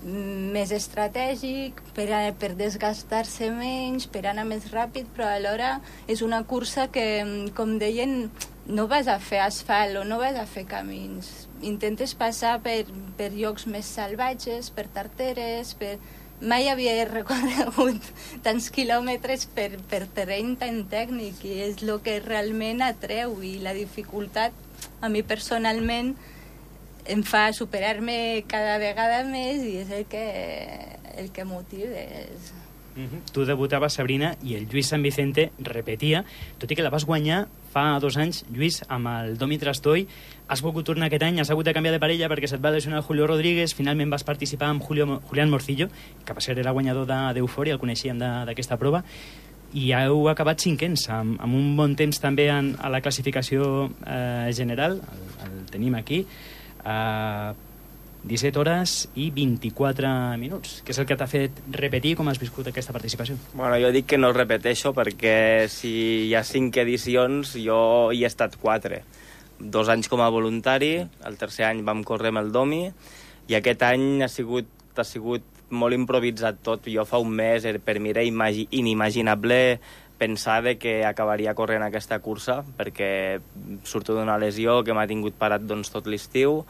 mm, 0.03 0.51
més 0.51 0.73
estratègic, 0.75 1.79
per, 1.95 2.09
a, 2.11 2.21
per 2.37 2.51
desgastar-se 2.59 3.49
menys, 3.55 4.09
per 4.11 4.25
anar 4.27 4.45
més 4.49 4.67
ràpid, 4.73 5.07
però 5.15 5.31
alhora 5.31 5.77
és 6.11 6.21
una 6.21 6.43
cursa 6.43 6.89
que, 6.91 7.07
mm, 7.23 7.55
com 7.57 7.77
deien, 7.79 8.29
no 8.67 8.89
vas 8.91 9.07
a 9.07 9.17
fer 9.23 9.39
asfalt 9.45 9.95
o 9.95 10.03
no 10.03 10.19
vas 10.19 10.35
a 10.35 10.45
fer 10.45 10.67
camins. 10.67 11.46
Intentes 11.65 12.13
passar 12.17 12.57
per, 12.61 12.85
per 13.17 13.31
llocs 13.33 13.65
més 13.69 13.89
salvatges, 13.97 14.71
per 14.71 14.87
tarteres, 14.93 15.73
per... 15.79 15.97
Mai 16.37 16.67
havia 16.69 17.01
recorregut 17.09 18.03
tants 18.45 18.67
quilòmetres 18.69 19.47
per, 19.57 19.71
per 19.89 20.03
terreny 20.13 20.51
tan 20.61 20.83
tècnic 20.85 21.41
i 21.49 21.55
és 21.65 21.81
el 21.81 21.95
que 22.05 22.19
realment 22.21 22.83
atreu 22.85 23.39
i 23.41 23.55
la 23.63 23.73
dificultat 23.73 24.53
a 25.01 25.09
mi 25.09 25.23
personalment 25.25 26.13
em 27.09 27.23
fa 27.25 27.47
superar-me 27.57 28.43
cada 28.51 28.77
vegada 28.77 29.23
més 29.25 29.63
i 29.65 29.77
és 29.81 29.91
el 29.97 30.05
que, 30.11 30.25
el 31.17 31.31
que 31.33 31.47
motiva. 31.47 32.05
És... 32.05 32.53
Uh 32.97 33.01
-huh. 33.03 33.31
Tu 33.31 33.45
debutaves, 33.45 33.93
Sabrina, 33.93 34.35
i 34.43 34.55
el 34.55 34.67
Lluís 34.67 34.87
San 34.87 35.03
Vicente 35.03 35.51
repetia, 35.59 36.25
tot 36.57 36.71
i 36.71 36.75
que 36.75 36.81
la 36.81 36.89
vas 36.89 37.05
guanyar 37.05 37.47
fa 37.71 37.99
dos 37.99 38.17
anys, 38.17 38.43
Lluís, 38.51 38.83
amb 38.89 39.05
el 39.07 39.37
Domi 39.37 39.57
Trastoi. 39.59 40.07
Has 40.47 40.61
volgut 40.63 40.83
tornar 40.85 41.05
aquest 41.07 41.21
any, 41.23 41.39
has 41.39 41.49
hagut 41.51 41.65
de 41.65 41.73
canviar 41.73 41.93
de 41.93 41.99
parella 41.99 42.27
perquè 42.27 42.47
se't 42.47 42.63
va 42.63 42.71
lesionar 42.71 43.03
Julio 43.03 43.27
Rodríguez, 43.27 43.75
finalment 43.75 44.09
vas 44.09 44.23
participar 44.23 44.69
amb 44.69 44.81
Julio, 44.81 45.21
Julián 45.29 45.49
Morcillo, 45.49 45.89
que 46.25 46.33
va 46.33 46.41
ser 46.41 46.57
el 46.57 46.71
guanyador 46.73 47.05
d'Eufòria, 47.05 47.73
el 47.73 47.79
coneixíem 47.79 48.17
de- 48.17 48.45
d'aquesta 48.45 48.77
prova, 48.77 49.03
i 49.73 49.91
heu 49.91 50.29
acabat 50.29 50.59
cinquens, 50.59 51.09
amb, 51.09 51.39
amb 51.41 51.53
un 51.53 51.75
bon 51.75 51.95
temps 51.95 52.19
també 52.19 52.49
en, 52.49 52.75
a 52.79 52.89
la 52.89 53.01
classificació 53.01 53.91
eh, 54.07 54.49
general, 54.53 54.93
el, 55.43 55.51
el 55.51 55.65
tenim 55.69 55.93
aquí, 55.95 56.25
eh, 56.85 57.53
17 58.27 58.59
hores 58.59 58.95
i 59.15 59.29
24 59.33 60.09
minuts, 60.41 60.81
que 60.85 60.93
és 60.93 60.99
el 61.01 61.07
que 61.09 61.17
t'ha 61.19 61.27
fet 61.31 61.61
repetir 61.75 62.15
com 62.19 62.29
has 62.31 62.39
viscut 62.41 62.69
aquesta 62.69 62.95
participació. 62.95 63.37
Bueno, 63.53 63.75
jo 63.81 63.91
dic 63.95 64.09
que 64.11 64.19
no 64.19 64.33
repeteixo 64.35 64.93
perquè 64.97 65.67
si 65.71 65.93
hi 66.27 66.33
ha 66.35 66.43
cinc 66.47 66.77
edicions, 66.83 67.55
jo 67.63 67.79
hi 68.13 68.23
he 68.23 68.29
estat 68.29 68.59
quatre. 68.61 69.03
Dos 69.57 69.89
anys 69.89 70.09
com 70.11 70.21
a 70.21 70.31
voluntari, 70.33 70.95
el 71.25 71.37
tercer 71.41 71.65
any 71.69 71.83
vam 71.85 72.03
córrer 72.05 72.33
amb 72.33 72.43
el 72.43 72.51
Domi, 72.53 72.83
i 73.47 73.55
aquest 73.57 73.85
any 73.87 74.25
ha 74.25 74.29
sigut, 74.29 74.69
ha 74.97 75.07
sigut 75.07 75.45
molt 75.69 75.95
improvisat 75.95 76.61
tot. 76.63 76.87
Jo 76.91 77.05
fa 77.07 77.19
un 77.19 77.33
mes, 77.35 77.65
per 77.83 77.97
mi 77.99 78.13
era 78.13 78.23
imagi 78.23 78.67
inimaginable 78.71 79.79
pensar 80.17 80.61
de 80.65 80.77
que 80.81 81.05
acabaria 81.05 81.55
corrent 81.55 81.85
aquesta 81.85 82.19
cursa, 82.19 82.63
perquè 82.77 83.39
surto 83.85 84.17
d'una 84.17 84.39
lesió 84.41 84.81
que 84.83 84.95
m'ha 84.97 85.07
tingut 85.09 85.37
parat 85.37 85.65
doncs, 85.65 85.93
tot 85.93 86.09
l'estiu, 86.09 86.63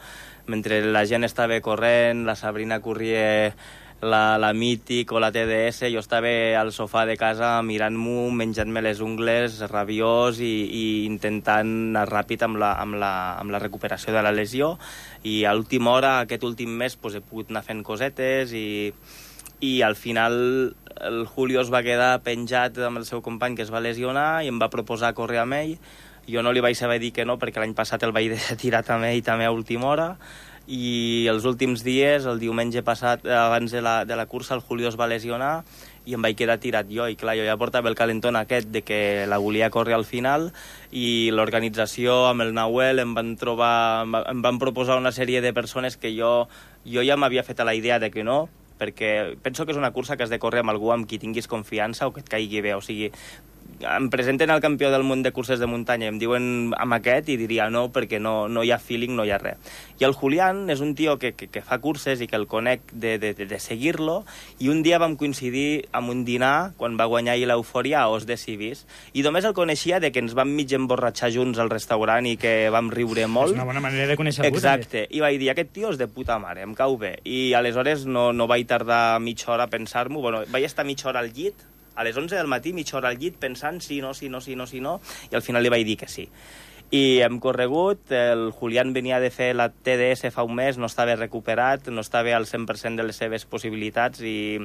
mentre 0.46 0.80
la 0.84 1.04
gent 1.08 1.24
estava 1.24 1.60
corrent, 1.64 2.26
la 2.28 2.36
Sabrina 2.36 2.80
corria 2.84 3.54
la, 4.00 4.38
la 4.38 4.52
Mític 4.52 5.12
o 5.12 5.20
la 5.20 5.30
TDS, 5.34 5.88
jo 5.92 6.00
estava 6.00 6.30
al 6.60 6.70
sofà 6.72 7.04
de 7.08 7.16
casa 7.18 7.56
mirant-m'ho, 7.66 8.28
menjant-me 8.30 8.82
les 8.84 9.00
ungles, 9.02 9.58
rabiós 9.72 10.38
i, 10.44 10.52
i 10.68 10.84
intentant 11.06 11.72
anar 11.90 12.06
ràpid 12.10 12.44
amb 12.46 12.60
la, 12.62 12.74
amb, 12.78 12.98
la, 13.00 13.12
amb 13.40 13.54
la 13.54 13.62
recuperació 13.62 14.14
de 14.14 14.22
la 14.22 14.34
lesió. 14.34 14.76
I 15.24 15.42
a 15.44 15.54
l'última 15.56 15.96
hora, 15.96 16.18
aquest 16.20 16.44
últim 16.46 16.76
mes, 16.78 16.96
pues, 16.96 17.18
he 17.18 17.24
pogut 17.24 17.50
anar 17.50 17.64
fent 17.66 17.82
cosetes 17.86 18.54
i, 18.54 18.92
i 19.60 19.82
al 19.82 19.96
final 19.96 20.74
el 21.00 21.26
Julio 21.26 21.60
es 21.60 21.70
va 21.72 21.82
quedar 21.86 22.18
penjat 22.26 22.78
amb 22.86 23.00
el 23.00 23.06
seu 23.06 23.22
company 23.22 23.56
que 23.56 23.64
es 23.66 23.72
va 23.74 23.82
lesionar 23.82 24.44
i 24.44 24.52
em 24.52 24.60
va 24.60 24.70
proposar 24.72 25.14
córrer 25.14 25.42
amb 25.42 25.58
ell. 25.58 25.74
Jo 26.28 26.42
no 26.44 26.52
li 26.52 26.60
vaig 26.60 26.76
saber 26.76 26.98
dir 27.00 27.14
que 27.16 27.24
no 27.24 27.38
perquè 27.40 27.62
l'any 27.62 27.74
passat 27.74 28.04
el 28.04 28.12
vaig 28.12 28.30
deixar 28.34 28.58
tirat 28.60 28.90
amb 28.94 29.08
ell 29.08 29.24
també 29.24 29.48
a 29.48 29.54
última 29.54 29.90
hora. 29.90 30.14
I 30.68 31.24
els 31.32 31.46
últims 31.48 31.80
dies, 31.80 32.26
el 32.28 32.42
diumenge 32.42 32.82
passat, 32.84 33.24
abans 33.24 33.72
de 33.72 33.80
la, 33.80 34.02
de 34.04 34.18
la 34.20 34.26
cursa, 34.28 34.52
el 34.54 34.60
Julio 34.60 34.90
es 34.90 34.98
va 35.00 35.08
lesionar 35.08 35.62
i 36.04 36.14
em 36.16 36.24
vaig 36.24 36.36
quedar 36.36 36.58
tirat 36.60 36.88
jo, 36.92 37.06
i 37.08 37.16
clar, 37.20 37.34
jo 37.36 37.44
ja 37.44 37.56
portava 37.60 37.88
el 37.88 37.96
calentón 37.96 38.36
aquest 38.36 38.68
de 38.72 38.82
que 38.84 39.26
la 39.28 39.40
volia 39.40 39.68
córrer 39.72 39.96
al 39.96 40.06
final 40.08 40.50
i 40.92 41.28
l'organització 41.32 42.22
amb 42.30 42.44
el 42.46 42.54
Nahuel 42.56 43.00
em 43.02 43.12
van 43.16 43.34
trobar, 43.40 44.04
em 44.04 44.44
van 44.44 44.60
proposar 44.60 44.96
una 45.00 45.12
sèrie 45.12 45.42
de 45.44 45.52
persones 45.52 45.96
que 46.00 46.14
jo, 46.16 46.48
jo 46.84 47.04
ja 47.04 47.16
m'havia 47.20 47.44
fet 47.44 47.60
a 47.60 47.68
la 47.68 47.76
idea 47.76 47.98
de 48.00 48.12
que 48.12 48.24
no, 48.24 48.46
perquè 48.78 49.36
penso 49.42 49.66
que 49.66 49.74
és 49.74 49.80
una 49.80 49.92
cursa 49.92 50.16
que 50.16 50.24
has 50.26 50.32
de 50.32 50.38
córrer 50.42 50.62
amb 50.64 50.72
algú 50.74 50.92
amb 50.94 51.08
qui 51.08 51.18
tinguis 51.18 51.50
confiança 51.50 52.06
o 52.06 52.14
que 52.14 52.22
et 52.24 52.30
caigui 52.30 52.62
bé, 52.64 52.74
o 52.78 52.82
sigui, 52.84 53.10
em 53.78 54.08
presenten 54.10 54.50
al 54.50 54.60
campió 54.60 54.90
del 54.90 55.04
món 55.06 55.22
de 55.22 55.30
curses 55.32 55.60
de 55.60 55.66
muntanya 55.70 56.08
i 56.08 56.12
em 56.12 56.18
diuen 56.18 56.74
amb 56.78 56.96
aquest 56.96 57.28
i 57.30 57.36
diria 57.38 57.68
no 57.70 57.88
perquè 57.94 58.18
no, 58.20 58.48
no 58.50 58.64
hi 58.64 58.72
ha 58.74 58.78
feeling, 58.82 59.14
no 59.16 59.24
hi 59.24 59.30
ha 59.30 59.38
res. 59.38 59.58
I 59.98 60.06
el 60.08 60.14
Julián 60.14 60.66
és 60.70 60.82
un 60.84 60.94
tio 60.98 61.16
que, 61.18 61.32
que, 61.38 61.48
que 61.52 61.62
fa 61.62 61.78
curses 61.82 62.20
i 62.22 62.28
que 62.30 62.38
el 62.38 62.48
conec 62.50 62.82
de, 62.92 63.16
de, 63.22 63.34
de, 63.38 63.46
de 63.50 63.60
seguir-lo 63.62 64.24
i 64.58 64.70
un 64.72 64.82
dia 64.82 64.98
vam 64.98 65.16
coincidir 65.20 65.88
amb 65.92 66.10
un 66.14 66.24
dinar 66.26 66.72
quan 66.78 66.98
va 66.98 67.08
guanyar 67.10 67.36
ahir 67.36 67.48
l'eufòria 67.50 68.02
a 68.02 68.10
Os 68.10 68.26
de 68.26 68.38
Civis 68.40 68.84
i 69.12 69.22
només 69.26 69.46
el 69.46 69.54
coneixia 69.54 70.02
de 70.02 70.12
que 70.12 70.22
ens 70.22 70.34
vam 70.38 70.50
mig 70.58 70.74
emborratxar 70.74 71.32
junts 71.34 71.62
al 71.62 71.70
restaurant 71.70 72.26
i 72.26 72.36
que 72.40 72.72
vam 72.74 72.90
riure 72.94 73.26
molt. 73.30 73.54
És 73.54 73.58
una 73.58 73.68
bona 73.68 73.82
manera 73.84 74.10
de 74.10 74.18
conèixer 74.18 74.46
algú. 74.46 74.58
Exacte. 74.58 75.06
I 75.10 75.22
vaig 75.24 75.38
dir, 75.38 75.52
aquest 75.54 75.74
tio 75.76 75.92
és 75.94 76.00
de 76.00 76.10
puta 76.10 76.38
mare, 76.42 76.66
em 76.66 76.74
cau 76.78 76.98
bé. 76.98 77.16
I 77.24 77.54
aleshores 77.58 78.06
no, 78.06 78.30
no 78.32 78.50
vaig 78.50 78.66
tardar 78.68 79.18
mitja 79.22 79.52
hora 79.54 79.68
a 79.68 79.72
pensar-m'ho. 79.72 80.22
Bueno, 80.24 80.44
vaig 80.50 80.66
estar 80.66 80.86
mitja 80.88 81.10
hora 81.10 81.22
al 81.22 81.32
llit 81.34 81.66
a 81.98 82.06
les 82.06 82.16
11 82.16 82.38
del 82.38 82.46
matí, 82.46 82.72
mitja 82.72 82.96
hora 82.96 83.10
al 83.10 83.18
llit, 83.18 83.36
pensant 83.42 83.82
sí, 83.82 83.98
no, 84.00 84.14
sí, 84.14 84.30
no, 84.30 84.40
sí, 84.40 84.54
no, 84.54 84.68
sí, 84.70 84.80
no, 84.80 85.00
i 85.32 85.34
al 85.34 85.42
final 85.42 85.66
li 85.66 85.72
vaig 85.74 85.84
dir 85.88 85.98
que 85.98 86.08
sí. 86.08 86.28
I 86.94 87.20
hem 87.26 87.36
corregut, 87.42 88.14
el 88.16 88.48
Julián 88.56 88.94
venia 88.94 89.18
de 89.20 89.28
fer 89.34 89.50
la 89.58 89.66
TDS 89.68 90.30
fa 90.32 90.46
un 90.46 90.54
mes, 90.56 90.78
no 90.78 90.88
estava 90.88 91.18
recuperat, 91.18 91.90
no 91.92 92.00
estava 92.00 92.32
al 92.38 92.46
100% 92.46 92.96
de 92.96 93.04
les 93.10 93.18
seves 93.18 93.44
possibilitats 93.44 94.22
i, 94.24 94.56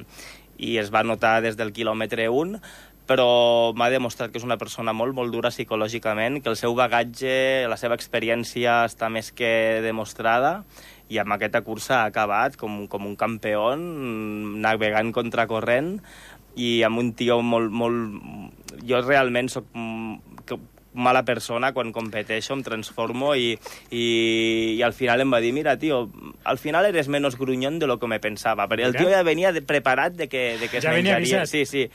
i 0.61 0.77
es 0.79 0.93
va 0.93 1.03
notar 1.03 1.41
des 1.43 1.57
del 1.59 1.73
quilòmetre 1.75 2.29
1, 2.29 2.61
però 3.09 3.73
m'ha 3.75 3.89
demostrat 3.91 4.31
que 4.31 4.39
és 4.39 4.47
una 4.47 4.59
persona 4.61 4.93
molt, 4.95 5.11
molt 5.17 5.33
dura 5.33 5.51
psicològicament, 5.51 6.39
que 6.39 6.53
el 6.53 6.55
seu 6.55 6.77
bagatge, 6.77 7.65
la 7.67 7.75
seva 7.81 7.97
experiència 7.99 8.83
està 8.87 9.09
més 9.11 9.33
que 9.35 9.81
demostrada 9.83 10.61
i 11.11 11.19
amb 11.19 11.35
aquesta 11.35 11.61
cursa 11.65 11.99
ha 11.99 12.09
acabat 12.09 12.55
com, 12.57 12.85
com 12.87 13.05
un 13.09 13.17
campió 13.19 13.73
navegant 13.75 15.11
contracorrent 15.15 15.97
i 16.55 16.81
amb 16.83 17.01
un 17.01 17.13
tio 17.17 17.41
molt... 17.41 17.71
molt... 17.71 18.61
Jo 18.83 18.99
realment 19.05 19.47
sóc 19.53 19.67
mala 20.93 21.23
persona 21.25 21.73
quan 21.73 21.91
competeixo, 21.93 22.53
em 22.53 22.61
transformo 22.63 23.33
i, 23.35 23.53
i, 23.89 24.05
i 24.77 24.81
al 24.85 24.93
final 24.93 25.23
em 25.23 25.33
va 25.33 25.41
dir, 25.43 25.53
mira, 25.55 25.75
tio, 25.81 26.05
al 26.43 26.61
final 26.61 26.85
eres 26.85 27.09
menos 27.09 27.37
gruñón 27.37 27.79
de 27.79 27.87
lo 27.87 27.99
que 27.99 28.07
me 28.07 28.19
pensava, 28.21 28.67
perquè 28.69 28.85
el 28.87 28.95
tio 28.95 29.09
ja 29.09 29.23
venia 29.25 29.51
de, 29.51 29.63
preparat 29.65 30.13
de 30.13 30.29
que, 30.29 30.57
de 30.61 30.69
que 30.69 30.79
es 30.79 30.85
ja 30.85 30.93
menjaria. 30.93 31.45
Sí, 31.49 31.65
sí. 31.65 31.87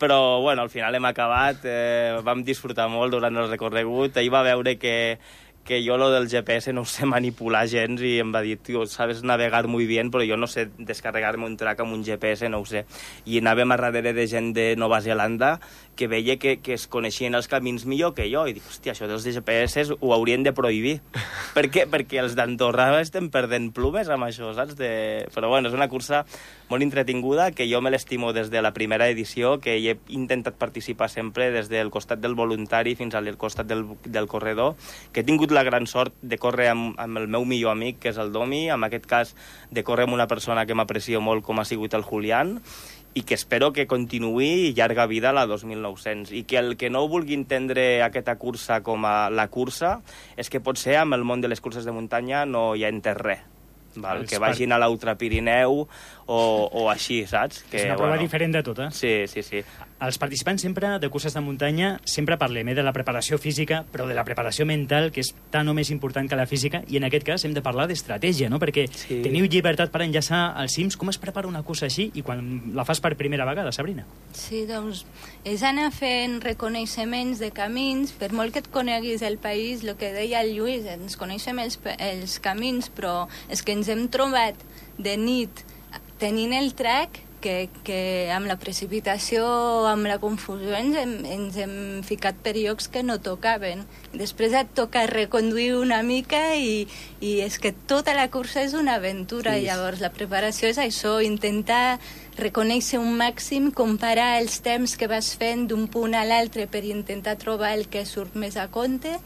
Però, 0.00 0.40
bueno, 0.40 0.62
al 0.62 0.70
final 0.70 0.94
hem 0.94 1.04
acabat, 1.04 1.66
eh, 1.68 2.20
vam 2.24 2.40
disfrutar 2.46 2.88
molt 2.88 3.12
durant 3.12 3.36
el 3.36 3.50
recorregut, 3.50 4.16
ell 4.16 4.30
va 4.32 4.46
veure 4.46 4.78
que, 4.80 5.18
que 5.64 5.82
jo 5.86 5.96
lo 5.96 6.10
del 6.10 6.28
GPS 6.28 6.72
no 6.72 6.84
sé 6.84 7.06
manipular 7.06 7.66
gens 7.70 8.00
i 8.02 8.16
em 8.22 8.32
va 8.34 8.40
dir, 8.42 8.56
tio, 8.58 8.86
sabes 8.90 9.22
navegar 9.22 9.66
muy 9.68 9.86
bien, 9.86 10.10
però 10.10 10.24
jo 10.26 10.38
no 10.40 10.48
sé 10.50 10.68
descarregar-me 10.78 11.46
un 11.46 11.56
track 11.60 11.82
amb 11.84 11.94
un 11.94 12.04
GPS, 12.04 12.48
no 12.48 12.62
ho 12.62 12.66
sé. 12.66 12.86
I 13.26 13.38
anàvem 13.38 13.70
a 13.70 13.78
darrere 13.78 14.14
de 14.16 14.26
gent 14.26 14.52
de 14.56 14.74
Nova 14.80 15.00
Zelanda 15.04 15.58
que 15.96 16.08
veia 16.08 16.38
que, 16.40 16.56
que 16.64 16.74
es 16.74 16.86
coneixien 16.88 17.36
els 17.36 17.48
camins 17.48 17.84
millor 17.84 18.14
que 18.16 18.26
jo, 18.32 18.46
i 18.48 18.56
dic, 18.56 18.64
hòstia, 18.66 18.94
això 18.94 19.06
dels 19.10 19.26
GPS 19.26 19.90
ho 19.92 20.14
haurien 20.16 20.42
de 20.46 20.54
prohibir. 20.56 20.98
per 21.56 21.68
què? 21.68 21.84
Perquè 21.90 22.22
els 22.24 22.34
d'Andorra 22.38 22.88
estem 23.00 23.28
perdent 23.30 23.70
plumes 23.76 24.08
amb 24.08 24.26
això, 24.30 24.54
saps? 24.56 24.78
De... 24.80 24.90
Però 25.34 25.52
bueno, 25.52 25.68
és 25.68 25.76
una 25.76 25.90
cursa 25.92 26.24
molt 26.70 26.84
entretinguda, 26.86 27.50
que 27.50 27.66
jo 27.68 27.80
me 27.82 27.90
l'estimo 27.90 28.32
des 28.32 28.48
de 28.50 28.62
la 28.62 28.70
primera 28.72 29.08
edició, 29.10 29.58
que 29.58 29.74
hi 29.76 29.88
he 29.90 29.96
intentat 30.14 30.54
participar 30.54 31.10
sempre 31.10 31.50
des 31.50 31.68
del 31.68 31.90
costat 31.90 32.22
del 32.22 32.36
voluntari 32.38 32.94
fins 32.94 33.16
al 33.18 33.26
costat 33.36 33.66
del, 33.66 33.84
del 34.04 34.30
corredor, 34.30 34.76
que 35.12 35.20
he 35.20 35.26
tingut 35.26 35.50
la 35.50 35.66
gran 35.66 35.90
sort 35.90 36.14
de 36.22 36.38
córrer 36.38 36.70
amb, 36.70 36.94
amb 36.96 37.18
el 37.18 37.26
meu 37.26 37.44
millor 37.44 37.74
amic, 37.74 37.98
que 37.98 38.14
és 38.14 38.22
el 38.22 38.30
Domi, 38.32 38.68
en 38.70 38.86
aquest 38.86 39.10
cas 39.10 39.34
de 39.70 39.84
córrer 39.84 40.06
amb 40.06 40.14
una 40.14 40.30
persona 40.30 40.64
que 40.64 40.78
m'aprecio 40.78 41.20
molt 41.20 41.44
com 41.44 41.58
ha 41.58 41.66
sigut 41.66 41.98
el 41.98 42.06
Julián, 42.06 42.60
i 43.14 43.24
que 43.26 43.34
espero 43.34 43.72
que 43.74 43.88
continuï 43.90 44.70
llarga 44.70 45.08
vida 45.10 45.34
la 45.34 45.48
2900 45.50 46.30
i 46.30 46.44
que 46.46 46.60
el 46.62 46.76
que 46.78 46.94
no 46.94 47.08
vulgui 47.10 47.34
entendre 47.34 48.04
aquesta 48.06 48.38
cursa 48.38 48.84
com 48.86 49.02
a 49.02 49.30
la 49.34 49.48
cursa 49.50 49.96
és 50.38 50.46
que 50.46 50.62
potser 50.62 51.00
amb 51.02 51.18
el 51.18 51.26
món 51.26 51.42
de 51.42 51.50
les 51.50 51.60
curses 51.60 51.82
de 51.82 51.96
muntanya 51.96 52.46
no 52.46 52.76
hi 52.76 52.86
ha 52.86 52.94
enter 52.94 53.18
res 53.18 53.49
val? 53.96 54.26
que 54.26 54.38
vagin 54.38 54.72
a 54.72 54.78
l'Ultra 54.78 55.16
Pirineu 55.18 55.86
o, 56.26 56.40
o 56.72 56.88
així, 56.90 57.24
saps? 57.26 57.64
Que, 57.70 57.78
és 57.78 57.84
una 57.88 57.96
prova 57.96 58.12
bueno, 58.14 58.22
diferent 58.22 58.52
de 58.54 58.62
tot, 58.62 58.78
eh? 58.78 58.88
Sí, 58.94 59.26
sí, 59.26 59.42
sí. 59.42 59.62
Els 60.00 60.16
participants 60.16 60.62
sempre 60.62 60.94
de 60.98 61.08
curses 61.12 61.34
de 61.34 61.40
muntanya 61.44 61.98
sempre 62.08 62.38
parlem 62.40 62.70
eh, 62.70 62.74
de 62.74 62.84
la 62.86 62.92
preparació 62.96 63.36
física, 63.36 63.82
però 63.92 64.06
de 64.08 64.14
la 64.14 64.24
preparació 64.24 64.64
mental, 64.64 65.10
que 65.12 65.20
és 65.20 65.34
tan 65.52 65.68
o 65.68 65.74
més 65.74 65.90
important 65.90 66.28
que 66.30 66.38
la 66.38 66.46
física, 66.48 66.80
i 66.88 66.96
en 66.96 67.04
aquest 67.04 67.26
cas 67.26 67.44
hem 67.44 67.52
de 67.52 67.60
parlar 67.60 67.88
d'estratègia, 67.90 68.48
no? 68.48 68.58
Perquè 68.62 68.86
Sí. 68.90 69.20
teniu 69.22 69.44
llibertat 69.44 69.90
per 69.90 70.02
enllaçar 70.02 70.54
els 70.62 70.72
cims. 70.72 70.96
Com 70.96 71.10
es 71.10 71.18
prepara 71.18 71.48
una 71.48 71.62
cursa 71.62 71.86
així 71.86 72.10
i 72.14 72.22
quan 72.22 72.72
la 72.74 72.84
fas 72.84 73.00
per 73.00 73.16
primera 73.16 73.44
vegada, 73.44 73.72
Sabrina? 73.72 74.06
Sí, 74.32 74.64
doncs 74.66 75.04
és 75.44 75.62
anar 75.66 75.90
fent 75.92 76.40
reconeixements 76.42 77.38
de 77.40 77.50
camins, 77.50 78.12
per 78.12 78.30
molt 78.32 78.52
que 78.54 78.62
et 78.62 78.70
coneguis 78.70 79.22
el 79.22 79.36
país, 79.38 79.82
el 79.84 79.96
que 79.96 80.12
deia 80.14 80.40
el 80.40 80.54
Lluís, 80.54 80.86
ens 80.86 81.16
coneixem 81.20 81.58
els, 81.58 81.78
els 81.98 82.38
camins, 82.40 82.88
però 82.94 83.26
és 83.50 83.62
que 83.62 83.72
ens 83.80 83.88
hem 83.88 84.06
trobat 84.12 84.60
de 85.00 85.16
nit 85.16 85.64
tenint 86.20 86.52
el 86.52 86.74
trek 86.76 87.22
que, 87.40 87.70
que 87.84 88.28
amb 88.34 88.46
la 88.50 88.58
precipitació, 88.60 89.42
amb 89.88 90.04
la 90.04 90.18
confusió, 90.20 90.74
ens 90.76 90.98
hem, 91.00 91.14
ens 91.24 91.56
hem 91.56 91.74
ficat 92.04 92.38
per 92.44 92.52
llocs 92.58 92.90
que 92.92 93.02
no 93.02 93.16
tocaven. 93.24 93.86
Després 94.12 94.54
et 94.58 94.70
toca 94.76 95.06
reconduir 95.08 95.72
una 95.78 96.02
mica 96.04 96.42
i, 96.60 96.84
i 97.24 97.38
és 97.40 97.56
que 97.62 97.72
tota 97.72 98.14
la 98.16 98.28
cursa 98.28 98.60
és 98.66 98.76
una 98.76 98.98
aventura. 99.00 99.56
Sí. 99.56 99.66
Llavors, 99.70 100.04
la 100.04 100.12
preparació 100.12 100.68
és 100.68 100.80
això, 100.82 101.16
intentar 101.24 101.98
reconèixer 102.36 103.00
un 103.00 103.16
màxim, 103.16 103.70
comparar 103.72 104.34
els 104.40 104.60
temps 104.64 104.96
que 105.00 105.08
vas 105.10 105.32
fent 105.40 105.66
d'un 105.72 105.88
punt 105.88 106.14
a 106.14 106.26
l'altre 106.28 106.68
per 106.68 106.84
intentar 106.84 107.40
trobar 107.40 107.72
el 107.78 107.88
que 107.88 108.04
surt 108.04 108.36
més 108.36 108.60
a 108.60 108.68
compte 108.68 109.16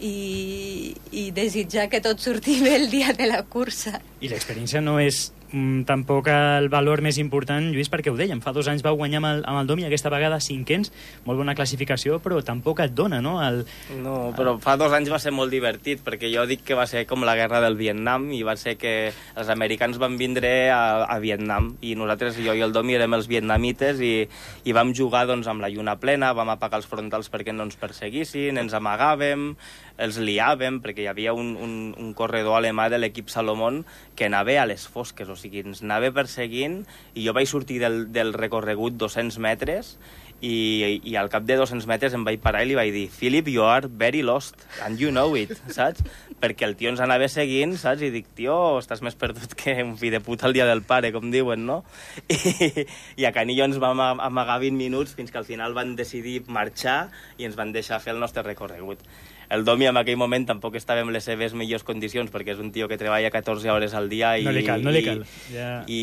i, 0.00 0.94
i 1.12 1.30
desitjar 1.34 1.88
que 1.92 2.02
tot 2.04 2.20
surti 2.22 2.60
bé 2.62 2.76
el 2.76 2.90
dia 2.90 3.14
de 3.16 3.26
la 3.30 3.42
cursa. 3.48 3.98
I 4.20 4.30
l'experiència 4.30 4.80
no 4.82 4.98
és 5.02 5.28
mm, 5.52 5.84
tampoc 5.88 6.28
el 6.32 6.68
valor 6.72 7.02
més 7.04 7.18
important, 7.22 7.70
Lluís, 7.72 7.90
perquè 7.90 8.12
ho 8.12 8.16
dèiem, 8.18 8.40
fa 8.44 8.52
dos 8.54 8.68
anys 8.70 8.82
vau 8.84 8.96
guanyar 8.98 9.20
amb 9.22 9.30
el, 9.30 9.42
amb 9.48 9.60
el 9.62 9.70
Domi, 9.70 9.86
aquesta 9.86 10.12
vegada 10.12 10.40
cinquens, 10.42 10.92
molt 11.26 11.40
bona 11.40 11.54
classificació, 11.58 12.18
però 12.24 12.40
tampoc 12.44 12.82
et 12.84 12.94
dona, 12.96 13.20
no? 13.24 13.38
El, 13.44 13.64
No, 14.02 14.32
però 14.36 14.56
fa 14.62 14.76
dos 14.80 14.92
anys 14.94 15.10
va 15.12 15.20
ser 15.22 15.32
molt 15.34 15.52
divertit, 15.54 16.02
perquè 16.04 16.30
jo 16.32 16.44
dic 16.48 16.64
que 16.66 16.76
va 16.78 16.86
ser 16.90 17.04
com 17.08 17.24
la 17.26 17.36
guerra 17.38 17.62
del 17.64 17.78
Vietnam, 17.78 18.28
i 18.34 18.42
va 18.46 18.56
ser 18.60 18.76
que 18.80 18.94
els 19.10 19.52
americans 19.54 19.98
van 20.02 20.18
vindre 20.20 20.70
a, 20.74 21.04
a 21.06 21.18
Vietnam, 21.22 21.72
i 21.80 21.94
nosaltres, 21.98 22.38
jo 22.44 22.54
i 22.54 22.64
el 22.64 22.74
Domi, 22.74 22.98
érem 22.98 23.16
els 23.18 23.30
vietnamites, 23.30 24.02
i, 24.04 24.28
i 24.64 24.76
vam 24.76 24.94
jugar 24.94 25.26
doncs, 25.30 25.48
amb 25.50 25.64
la 25.64 25.72
lluna 25.72 25.98
plena, 26.02 26.34
vam 26.36 26.54
apagar 26.54 26.82
els 26.82 26.90
frontals 26.90 27.30
perquè 27.32 27.54
no 27.54 27.66
ens 27.68 27.78
perseguissin, 27.80 28.58
ens 28.60 28.76
amagàvem, 28.76 29.52
els 29.98 30.20
liàvem, 30.22 30.78
perquè 30.84 31.02
hi 31.02 31.10
havia 31.10 31.32
un, 31.34 31.56
un, 31.58 31.72
un 31.98 32.12
corredor 32.14 32.56
alemà 32.60 32.86
de 32.92 33.00
l'equip 33.02 33.28
Salomón 33.34 33.82
que 34.14 34.28
anava 34.30 34.54
a 34.62 34.66
les 34.70 34.86
fosques, 34.86 35.28
o 35.28 35.34
sigui, 35.36 35.64
ens 35.66 35.82
anava 35.82 36.12
perseguint, 36.14 36.84
i 37.18 37.26
jo 37.26 37.34
vaig 37.36 37.50
sortir 37.50 37.80
del, 37.82 38.06
del 38.14 38.32
recorregut 38.36 38.94
200 39.00 39.38
metres, 39.42 39.96
i, 40.38 41.00
i 41.02 41.16
al 41.18 41.26
cap 41.32 41.42
de 41.42 41.56
200 41.58 41.88
metres 41.90 42.12
em 42.14 42.22
vaig 42.22 42.36
parar 42.38 42.60
i 42.62 42.68
li 42.70 42.76
vaig 42.78 42.92
dir 42.94 43.08
Philip, 43.10 43.48
you 43.50 43.64
are 43.66 43.88
very 43.90 44.20
lost, 44.22 44.54
and 44.86 45.00
you 45.02 45.10
know 45.10 45.34
it, 45.34 45.50
saps? 45.74 46.04
Perquè 46.38 46.62
el 46.68 46.76
tio 46.78 46.92
ens 46.92 47.00
anava 47.02 47.26
seguint, 47.26 47.74
saps? 47.80 48.04
I 48.06 48.12
dic, 48.14 48.28
tio, 48.38 48.54
estàs 48.78 49.02
més 49.02 49.18
perdut 49.18 49.56
que 49.58 49.74
un 49.82 49.96
fill 49.98 50.14
de 50.14 50.20
puta 50.22 50.46
el 50.46 50.54
dia 50.54 50.68
del 50.68 50.84
pare, 50.86 51.10
com 51.10 51.26
diuen, 51.34 51.66
no? 51.66 51.80
I, 52.30 52.86
i 53.18 53.26
a 53.26 53.32
Canillo 53.34 53.66
ens 53.66 53.80
vam 53.82 53.98
am- 54.04 54.22
amagar 54.22 54.60
20 54.62 54.78
minuts 54.78 55.16
fins 55.18 55.34
que 55.34 55.42
al 55.42 55.48
final 55.48 55.74
van 55.74 55.96
decidir 55.98 56.44
marxar 56.46 57.08
i 57.36 57.48
ens 57.50 57.58
van 57.58 57.74
deixar 57.74 57.98
fer 57.98 58.14
el 58.14 58.22
nostre 58.22 58.46
recorregut. 58.46 59.02
El 59.50 59.64
Domi 59.64 59.88
en 59.88 59.96
aquell 59.96 60.18
moment 60.20 60.44
tampoc 60.48 60.76
estava 60.76 61.00
en 61.00 61.12
les 61.14 61.24
seves 61.24 61.54
millors 61.56 61.84
condicions, 61.86 62.30
perquè 62.32 62.52
és 62.52 62.60
un 62.60 62.70
tio 62.72 62.88
que 62.88 62.98
treballa 63.00 63.30
14 63.32 63.70
hores 63.72 63.94
al 63.96 64.10
dia 64.12 64.36
i... 64.36 64.44
No 64.44 64.52
li 64.52 64.64
cal, 64.66 64.84
no 64.84 64.92
li 64.92 65.02
cal. 65.06 65.24
Ja... 65.52 65.70
I, 65.88 66.00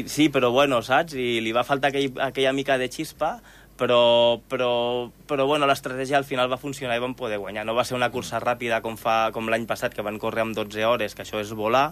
i, 0.00 0.04
sí, 0.08 0.30
però 0.32 0.50
bueno, 0.54 0.80
saps? 0.86 1.16
I 1.18 1.40
li 1.44 1.52
va 1.52 1.66
faltar 1.66 1.92
aquell, 1.92 2.14
aquella 2.24 2.54
mica 2.56 2.78
de 2.80 2.88
xispa, 2.92 3.34
però, 3.80 4.40
però, 4.48 4.72
però 5.28 5.46
bueno, 5.48 5.68
l'estratègia 5.68 6.18
al 6.18 6.28
final 6.28 6.50
va 6.52 6.60
funcionar 6.60 6.96
i 6.96 7.04
vam 7.04 7.16
poder 7.16 7.40
guanyar. 7.40 7.66
No 7.68 7.76
va 7.76 7.84
ser 7.84 7.96
una 7.96 8.10
cursa 8.12 8.40
ràpida 8.40 8.80
com, 8.84 8.96
fa, 9.00 9.30
com 9.36 9.48
l'any 9.52 9.68
passat, 9.68 9.96
que 9.96 10.04
van 10.04 10.20
córrer 10.20 10.46
amb 10.46 10.56
12 10.56 10.84
hores, 10.88 11.16
que 11.16 11.24
això 11.24 11.40
és 11.40 11.52
volar, 11.56 11.90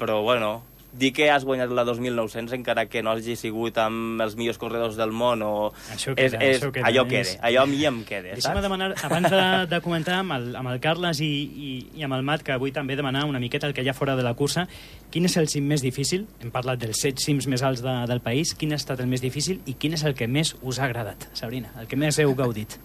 però 0.00 0.20
bueno, 0.24 0.58
dir 0.92 1.12
que 1.12 1.28
has 1.30 1.44
guanyat 1.44 1.70
la 1.74 1.84
2.900 1.84 2.54
encara 2.56 2.86
que 2.88 3.02
no 3.04 3.12
hagi 3.12 3.36
sigut 3.36 3.76
amb 3.82 4.22
els 4.24 4.36
millors 4.38 4.58
corredors 4.58 4.96
del 4.96 5.12
món 5.12 5.42
o... 5.44 5.50
Això 5.92 6.14
queda, 6.16 6.38
és, 6.40 6.56
és, 6.56 6.62
això 6.62 6.70
queda. 6.72 6.86
Allò 6.88 7.04
queda, 7.10 7.34
allò 7.44 7.64
a 7.64 7.68
mi 7.70 7.82
em 7.84 8.00
queda, 8.08 8.32
Deixa'm 8.32 8.56
saps? 8.56 8.64
demanar, 8.64 8.88
abans 9.04 9.28
de, 9.30 9.42
de 9.68 9.80
comentar 9.84 10.18
amb 10.22 10.36
el, 10.38 10.48
amb 10.58 10.72
el 10.72 10.80
Carles 10.84 11.20
i, 11.24 11.28
i, 11.28 11.70
i 12.00 12.06
amb 12.06 12.16
el 12.16 12.24
Mat, 12.26 12.42
que 12.46 12.56
vull 12.60 12.72
també 12.74 12.96
demanar 12.98 13.26
una 13.28 13.40
miqueta 13.42 13.68
el 13.68 13.76
que 13.76 13.84
hi 13.84 13.92
ha 13.92 13.96
fora 13.96 14.16
de 14.16 14.24
la 14.26 14.34
cursa, 14.38 14.66
quin 15.12 15.28
és 15.28 15.36
el 15.40 15.48
cim 15.52 15.68
més 15.68 15.84
difícil? 15.84 16.26
Hem 16.42 16.52
parlat 16.54 16.80
dels 16.80 17.04
set 17.04 17.20
cims 17.22 17.46
més 17.52 17.62
alts 17.62 17.84
de, 17.84 17.94
del 18.08 18.24
país. 18.24 18.54
Quin 18.58 18.72
ha 18.72 18.80
estat 18.80 19.00
el 19.04 19.12
més 19.12 19.22
difícil 19.24 19.60
i 19.66 19.76
quin 19.78 19.94
és 19.96 20.04
el 20.08 20.16
que 20.16 20.28
més 20.28 20.54
us 20.62 20.80
ha 20.80 20.88
agradat, 20.88 21.28
Sabrina? 21.36 21.72
El 21.80 21.88
que 21.90 22.00
més 22.00 22.18
heu 22.18 22.34
gaudit? 22.38 22.78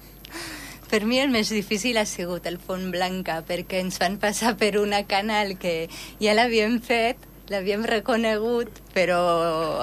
Per 0.92 1.02
mi 1.10 1.18
el 1.18 1.32
més 1.34 1.50
difícil 1.50 1.98
ha 1.98 2.06
sigut 2.06 2.46
el 2.46 2.60
Font 2.62 2.92
Blanca, 2.94 3.40
perquè 3.48 3.80
ens 3.82 3.98
van 3.98 4.20
passar 4.22 4.54
per 4.60 4.76
una 4.78 5.06
canal 5.10 5.56
que 5.58 5.88
ja 6.22 6.36
l'havíem 6.38 6.78
fet, 6.86 7.32
l'havíem 7.52 7.84
reconegut, 7.84 8.70
però 8.96 9.20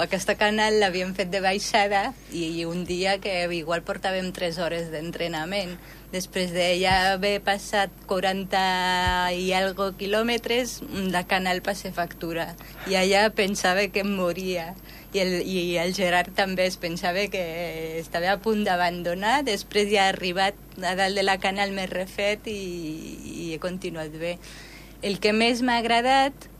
aquesta 0.01 0.33
canal 0.39 0.79
l'havíem 0.81 1.13
fet 1.13 1.29
de 1.29 1.41
baixada 1.43 2.07
i 2.33 2.65
un 2.65 2.85
dia 2.89 3.19
que 3.21 3.45
igual 3.53 3.83
portàvem 3.85 4.31
3 4.33 4.57
hores 4.57 4.89
d'entrenament. 4.93 5.75
Després 6.11 6.51
de 6.51 6.65
ja 6.81 7.13
haver 7.13 7.37
passat 7.45 7.93
40 8.09 9.31
i 9.37 9.53
algo 9.55 9.91
quilòmetres, 9.95 10.81
la 11.13 11.23
canal 11.23 11.61
passa 11.63 11.93
factura. 11.95 12.49
I 12.89 12.97
allà 12.99 13.29
pensava 13.31 13.85
que 13.87 14.03
em 14.03 14.11
moria. 14.17 14.73
I 15.13 15.21
el, 15.21 15.31
I 15.45 15.77
el 15.79 15.93
Gerard 15.95 16.33
també 16.35 16.65
es 16.67 16.75
pensava 16.81 17.23
que 17.31 17.45
estava 18.01 18.33
a 18.33 18.41
punt 18.43 18.65
d'abandonar. 18.67 19.41
Després 19.47 19.87
ja 19.93 20.09
ha 20.09 20.11
arribat 20.11 20.57
a 20.83 20.95
dalt 20.99 21.15
de 21.15 21.23
la 21.23 21.37
canal 21.39 21.71
més 21.77 21.91
refet 21.93 22.47
i, 22.51 22.59
i 23.45 23.53
he 23.53 23.59
continuat 23.63 24.11
bé. 24.19 24.37
El 25.01 25.19
que 25.23 25.31
més 25.33 25.63
m'ha 25.63 25.79
agradat 25.79 26.50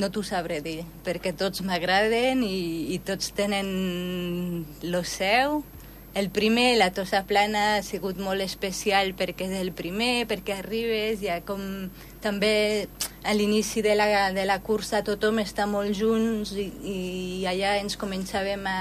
no 0.00 0.08
t'ho 0.10 0.22
sabré 0.26 0.60
dir, 0.64 0.80
perquè 1.06 1.34
tots 1.36 1.62
m'agraden 1.66 2.42
i, 2.46 2.94
i 2.94 2.98
tots 3.04 3.34
tenen 3.36 4.64
lo 4.82 5.04
seu. 5.04 5.60
El 6.16 6.26
primer, 6.34 6.74
la 6.80 6.88
Tossa 6.90 7.22
Plana, 7.28 7.76
ha 7.76 7.82
sigut 7.86 8.18
molt 8.18 8.42
especial 8.42 9.12
perquè 9.14 9.46
és 9.46 9.60
el 9.60 9.70
primer, 9.76 10.26
perquè 10.30 10.56
arribes, 10.58 11.20
ja 11.22 11.38
com 11.46 11.62
també 12.22 12.88
a 13.22 13.34
l'inici 13.36 13.82
de, 13.84 13.94
la, 13.94 14.30
de 14.32 14.44
la 14.48 14.58
cursa 14.64 15.02
tothom 15.04 15.42
està 15.42 15.66
molt 15.68 15.92
junts 15.96 16.54
i, 16.56 16.66
i 16.88 16.96
allà 17.48 17.74
ens 17.80 17.98
començàvem 18.00 18.64
a, 18.68 18.80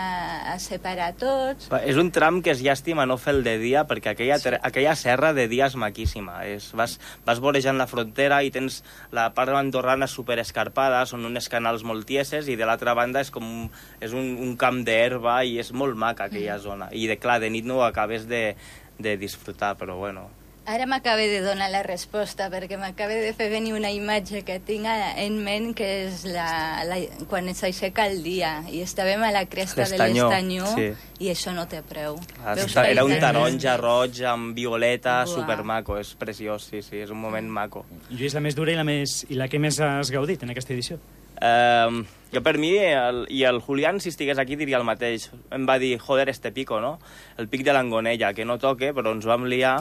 a 0.53 0.55
separar 0.63 1.10
tots. 1.19 1.67
És 1.84 2.00
un 2.00 2.12
tram 2.15 2.39
que 2.43 2.53
és 2.53 2.63
llàstima 2.63 3.05
no 3.10 3.19
fer 3.19 3.36
el 3.36 3.43
de 3.43 3.58
dia, 3.60 3.84
perquè 3.89 4.13
aquella, 4.13 4.39
sí. 4.39 4.53
aquella 4.55 4.96
serra 5.00 5.34
de 5.36 5.50
dia 5.51 5.67
és 5.67 5.75
maquíssima. 5.79 6.39
És, 6.48 6.69
vas, 6.77 6.96
vas 7.27 7.43
vorejant 7.43 7.79
la 7.79 7.89
frontera 7.91 8.39
i 8.43 8.51
tens 8.55 8.81
la 9.15 9.29
part 9.36 9.51
andorrana 9.60 10.08
super 10.08 10.39
escarpada, 10.39 11.03
són 11.10 11.27
unes 11.27 11.51
canals 11.51 11.84
molt 11.84 12.08
tieses, 12.08 12.48
i 12.48 12.55
de 12.60 12.67
l'altra 12.67 12.96
banda 12.96 13.24
és 13.25 13.34
com 13.36 13.43
un, 13.43 13.69
és 14.00 14.15
un, 14.15 14.38
un 14.39 14.55
camp 14.60 14.84
d'herba 14.88 15.41
i 15.43 15.60
és 15.60 15.74
molt 15.75 16.00
maca 16.00 16.29
aquella 16.29 16.55
mm. 16.55 16.63
zona. 16.63 16.91
I 16.96 17.10
de 17.12 17.19
clar, 17.19 17.41
de 17.43 17.51
nit 17.51 17.67
no 17.67 17.81
ho 17.81 17.88
acabes 17.88 18.27
de, 18.29 18.53
de 19.00 19.17
disfrutar, 19.19 19.75
però 19.75 20.00
bueno, 20.00 20.29
Ara 20.70 20.86
m'acaba 20.86 21.24
de 21.25 21.39
donar 21.42 21.70
la 21.74 21.82
resposta 21.82 22.50
perquè 22.54 22.78
m'acaba 22.78 23.16
de 23.18 23.32
fer 23.34 23.48
venir 23.50 23.74
una 23.74 23.89
imatge 23.89 24.44
que 24.46 24.60
tinc 24.62 24.86
en 24.86 25.39
ment 25.42 25.72
que 25.78 25.88
és 26.06 26.25
la, 26.30 26.84
la, 26.86 27.00
quan 27.32 27.50
s'aixeca 27.58 28.06
el 28.06 28.22
dia 28.22 28.51
i 28.70 28.84
estàvem 28.86 29.24
a 29.25 29.32
la 29.34 29.46
cresta 29.50 29.88
de 29.89 29.98
l'estanyó 29.98 30.70
sí. 30.75 30.92
i 31.25 31.32
això 31.34 31.56
no 31.58 31.66
té 31.72 31.82
preu. 31.82 32.20
Ah, 32.46 32.54
era 32.86 33.08
un 33.08 33.16
taronja 33.18 33.75
roig 33.82 34.22
amb 34.30 34.54
violeta, 34.58 35.24
Uah. 35.24 35.34
supermaco, 35.34 35.98
és 35.98 36.13
preciós, 36.20 36.70
sí, 36.70 36.84
sí, 36.86 37.01
és 37.01 37.10
un 37.10 37.22
moment 37.22 37.50
maco. 37.50 37.88
Lluís, 38.12 38.38
la 38.38 38.44
més 38.46 38.58
dura 38.58 38.75
i 38.75 38.78
la, 38.78 38.86
més, 38.86 39.24
i 39.30 39.39
la 39.39 39.50
que 39.50 39.62
més 39.62 39.82
has 39.82 40.13
gaudit 40.13 40.46
en 40.46 40.54
aquesta 40.54 40.75
edició? 40.78 41.01
Um, 41.39 42.04
jo 42.33 42.41
per 42.45 42.57
mi, 42.62 42.75
el, 42.77 43.24
i 43.33 43.43
el 43.50 43.59
Julián, 43.59 44.00
si 44.00 44.09
estigués 44.09 44.38
aquí, 44.38 44.55
diria 44.55 44.77
el 44.77 44.86
mateix. 44.86 45.29
Em 45.55 45.65
va 45.67 45.79
dir, 45.81 45.98
joder, 46.00 46.29
este 46.29 46.51
pico, 46.53 46.79
no? 46.79 47.00
El 47.41 47.47
pic 47.49 47.63
de 47.65 47.73
l'Angonella, 47.73 48.34
que 48.38 48.45
no 48.45 48.60
toque, 48.62 48.91
però 48.93 49.13
ens 49.15 49.25
vam 49.25 49.47
liar. 49.49 49.80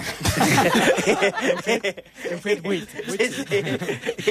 Hem 1.69 2.41
fet 2.41 2.63
vuit. 2.65 2.89
vuit. 3.09 3.21
Sí, 3.21 3.45
sí. 3.45 3.61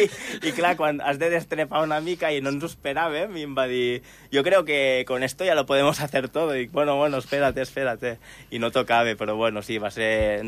I, 0.01 0.07
I 0.49 0.55
clar, 0.57 0.75
quan 0.79 1.01
has 1.01 1.19
de 1.21 1.29
destrepar 1.33 1.83
una 1.85 2.01
mica 2.01 2.31
i 2.33 2.41
no 2.41 2.53
ens 2.55 2.65
ho 2.65 2.71
esperàvem, 2.71 3.37
i 3.37 3.45
em 3.45 3.53
va 3.57 3.67
dir, 3.69 4.01
jo 4.33 4.41
creo 4.43 4.65
que 4.65 5.05
con 5.07 5.21
esto 5.23 5.45
ya 5.45 5.55
lo 5.55 5.65
podemos 5.65 6.01
hacer 6.01 6.29
todo. 6.29 6.55
I 6.55 6.65
dic, 6.65 6.71
bueno, 6.71 6.97
bueno, 6.97 7.17
espérate, 7.21 7.61
espérate. 7.61 8.17
I 8.49 8.59
no 8.59 8.71
tocava, 8.71 9.13
però 9.15 9.35
bueno, 9.35 9.61
sí, 9.61 9.77
va 9.77 9.91
ser 9.91 10.41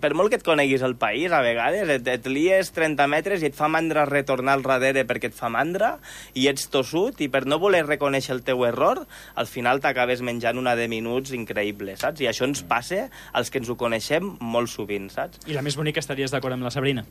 per 0.00 0.12
molt 0.18 0.32
que 0.32 0.38
et 0.40 0.46
coneguis 0.46 0.82
el 0.86 0.96
país, 0.98 1.30
a 1.32 1.42
vegades 1.44 1.90
et, 1.96 2.08
et 2.10 2.26
lies 2.30 2.72
30 2.74 3.06
metres 3.10 3.42
i 3.42 3.50
et 3.50 3.56
fa 3.56 3.68
mandra 3.72 4.06
retornar 4.08 4.56
al 4.58 4.64
darrere 4.66 5.06
perquè 5.08 5.30
et 5.30 5.36
fa 5.36 5.50
mandra 5.52 5.96
i 6.34 6.48
ets 6.50 6.68
tossut 6.72 7.22
i 7.22 7.30
per 7.32 7.44
no 7.46 7.60
voler 7.62 7.84
reconèixer 7.86 8.34
el 8.36 8.42
teu 8.46 8.66
error, 8.68 9.04
al 9.34 9.50
final 9.50 9.82
t'acabes 9.84 10.24
menjant 10.26 10.58
una 10.58 10.76
de 10.78 10.88
minuts 10.90 11.34
increïble, 11.36 11.96
saps? 12.00 12.24
I 12.24 12.30
això 12.32 12.48
ens 12.48 12.64
passa 12.66 13.06
als 13.32 13.52
que 13.52 13.62
ens 13.62 13.70
ho 13.70 13.78
coneixem 13.78 14.36
molt 14.40 14.72
sovint, 14.72 15.10
saps? 15.12 15.44
I 15.46 15.56
la 15.56 15.64
més 15.66 15.78
bonica 15.78 16.02
estaries 16.02 16.34
d'acord 16.34 16.56
amb 16.56 16.66
la 16.66 16.74
Sabrina? 16.74 17.06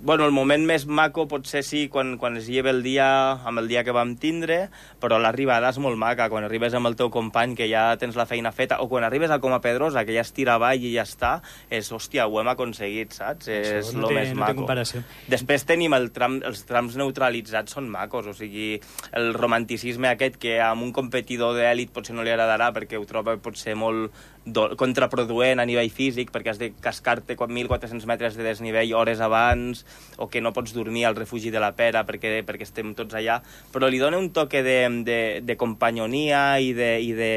Bueno, 0.00 0.26
el 0.26 0.32
moment 0.32 0.64
més 0.68 0.84
maco 0.86 1.24
potser 1.30 1.62
sí 1.64 1.86
quan, 1.92 2.16
quan 2.20 2.36
es 2.36 2.48
lleva 2.50 2.70
el 2.70 2.82
dia 2.84 3.06
amb 3.48 3.62
el 3.62 3.68
dia 3.70 3.82
que 3.84 3.94
vam 3.96 4.14
tindre, 4.20 4.66
però 5.00 5.18
l'arribada 5.20 5.70
és 5.72 5.80
molt 5.82 5.98
maca, 6.00 6.28
quan 6.32 6.44
arribes 6.46 6.76
amb 6.76 6.90
el 6.90 6.96
teu 6.98 7.10
company 7.12 7.56
que 7.58 7.68
ja 7.70 7.88
tens 8.00 8.18
la 8.18 8.26
feina 8.28 8.52
feta, 8.52 8.80
o 8.84 8.90
quan 8.90 9.06
arribes 9.06 9.32
a 9.32 9.40
Coma 9.40 9.60
Pedrosa, 9.64 10.04
que 10.04 10.14
ja 10.16 10.24
es 10.24 10.32
tira 10.36 10.56
avall 10.60 10.84
i 10.84 10.92
ja 10.94 11.06
està, 11.08 11.32
és, 11.70 11.90
hòstia, 11.92 12.28
ho 12.28 12.40
hem 12.40 12.52
aconseguit, 12.52 13.16
saps? 13.16 13.48
Això 13.48 13.80
és 13.80 13.92
no 13.96 14.10
el 14.10 14.20
més 14.20 14.32
no 14.34 14.42
maco. 14.44 14.60
comparació. 14.62 15.02
Després 15.32 15.66
tenim 15.68 15.96
el 15.96 16.10
tram, 16.14 16.40
els 16.46 16.64
trams 16.68 16.98
neutralitzats, 17.00 17.76
són 17.76 17.90
macos, 17.92 18.28
o 18.30 18.36
sigui, 18.36 18.76
el 19.16 19.32
romanticisme 19.34 20.12
aquest 20.12 20.38
que 20.42 20.58
a 20.60 20.72
un 20.76 20.92
competidor 20.96 21.56
d'èlit 21.56 21.92
potser 21.94 22.16
no 22.16 22.26
li 22.26 22.34
agradarà 22.34 22.72
perquè 22.76 23.00
ho 23.00 23.06
troba 23.08 23.38
potser 23.42 23.76
molt 23.78 24.12
contraproduent 24.52 25.58
a 25.58 25.66
nivell 25.66 25.90
físic 25.90 26.30
perquè 26.34 26.52
has 26.52 26.60
de 26.60 26.70
cascar-te 26.82 27.34
1.400 27.36 28.06
metres 28.06 28.36
de 28.38 28.46
desnivell 28.46 28.94
hores 28.94 29.20
abans 29.20 29.84
o 30.16 30.28
que 30.30 30.40
no 30.40 30.52
pots 30.54 30.74
dormir 30.74 31.06
al 31.06 31.16
refugi 31.18 31.50
de 31.50 31.62
la 31.62 31.72
Pera 31.74 32.04
perquè, 32.06 32.44
perquè 32.46 32.66
estem 32.66 32.94
tots 32.94 33.18
allà, 33.18 33.40
però 33.72 33.90
li 33.90 33.98
dona 33.98 34.20
un 34.22 34.30
toque 34.30 34.62
de, 34.62 34.78
de, 35.06 35.20
de 35.42 35.56
companyonia 35.58 36.60
i 36.62 36.72
de, 36.76 36.92
i 37.02 37.12
de, 37.18 37.34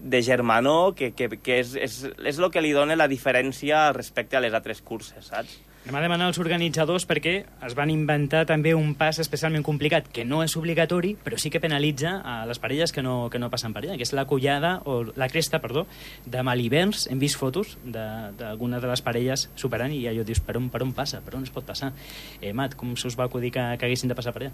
de 0.00 0.22
germanor 0.22 0.94
que, 0.94 1.12
que, 1.16 1.30
que 1.40 1.60
és, 1.62 1.74
és, 1.76 2.02
és 2.24 2.38
el 2.38 2.52
que 2.52 2.62
li 2.64 2.74
dona 2.76 2.98
la 2.98 3.08
diferència 3.08 3.88
respecte 3.96 4.36
a 4.36 4.44
les 4.44 4.54
altres 4.54 4.84
curses, 4.84 5.32
saps? 5.32 5.56
Anem 5.88 6.02
a 6.02 6.04
demanar 6.04 6.26
als 6.28 6.36
organitzadors 6.36 7.06
perquè 7.08 7.30
es 7.64 7.72
van 7.72 7.88
inventar 7.88 8.42
també 8.44 8.74
un 8.76 8.90
pas 9.00 9.16
especialment 9.22 9.62
complicat, 9.64 10.10
que 10.12 10.20
no 10.28 10.42
és 10.44 10.52
obligatori, 10.60 11.14
però 11.16 11.38
sí 11.40 11.48
que 11.48 11.62
penalitza 11.64 12.18
a 12.20 12.34
les 12.44 12.60
parelles 12.60 12.92
que 12.92 13.00
no, 13.00 13.30
que 13.32 13.40
no 13.40 13.48
passen 13.48 13.72
per 13.72 13.80
allà, 13.80 13.96
que 13.96 14.04
és 14.04 14.12
la 14.12 14.26
collada, 14.28 14.74
o 14.84 14.98
la 15.16 15.30
cresta, 15.32 15.62
perdó, 15.64 15.86
de 16.28 16.42
Malivers. 16.44 17.06
Hem 17.08 17.22
vist 17.22 17.40
fotos 17.40 17.78
d'alguna 17.80 18.82
de, 18.82 18.84
de 18.84 18.90
les 18.92 19.04
parelles 19.06 19.46
superant 19.56 19.94
i 19.96 20.02
allò 20.12 20.26
dius, 20.28 20.42
per 20.44 20.58
on, 20.60 20.68
per 20.68 20.82
on 20.84 20.92
passa? 20.92 21.22
Per 21.24 21.38
on 21.40 21.48
es 21.48 21.54
pot 21.56 21.64
passar? 21.64 21.94
Eh, 22.42 22.52
Mat, 22.52 22.76
com 22.76 22.92
se 22.92 23.08
us 23.08 23.16
va 23.16 23.24
acudir 23.24 23.54
que, 23.56 23.64
que 23.80 23.88
haguessin 23.88 24.12
de 24.12 24.18
passar 24.18 24.36
per 24.36 24.44
allà? 24.44 24.52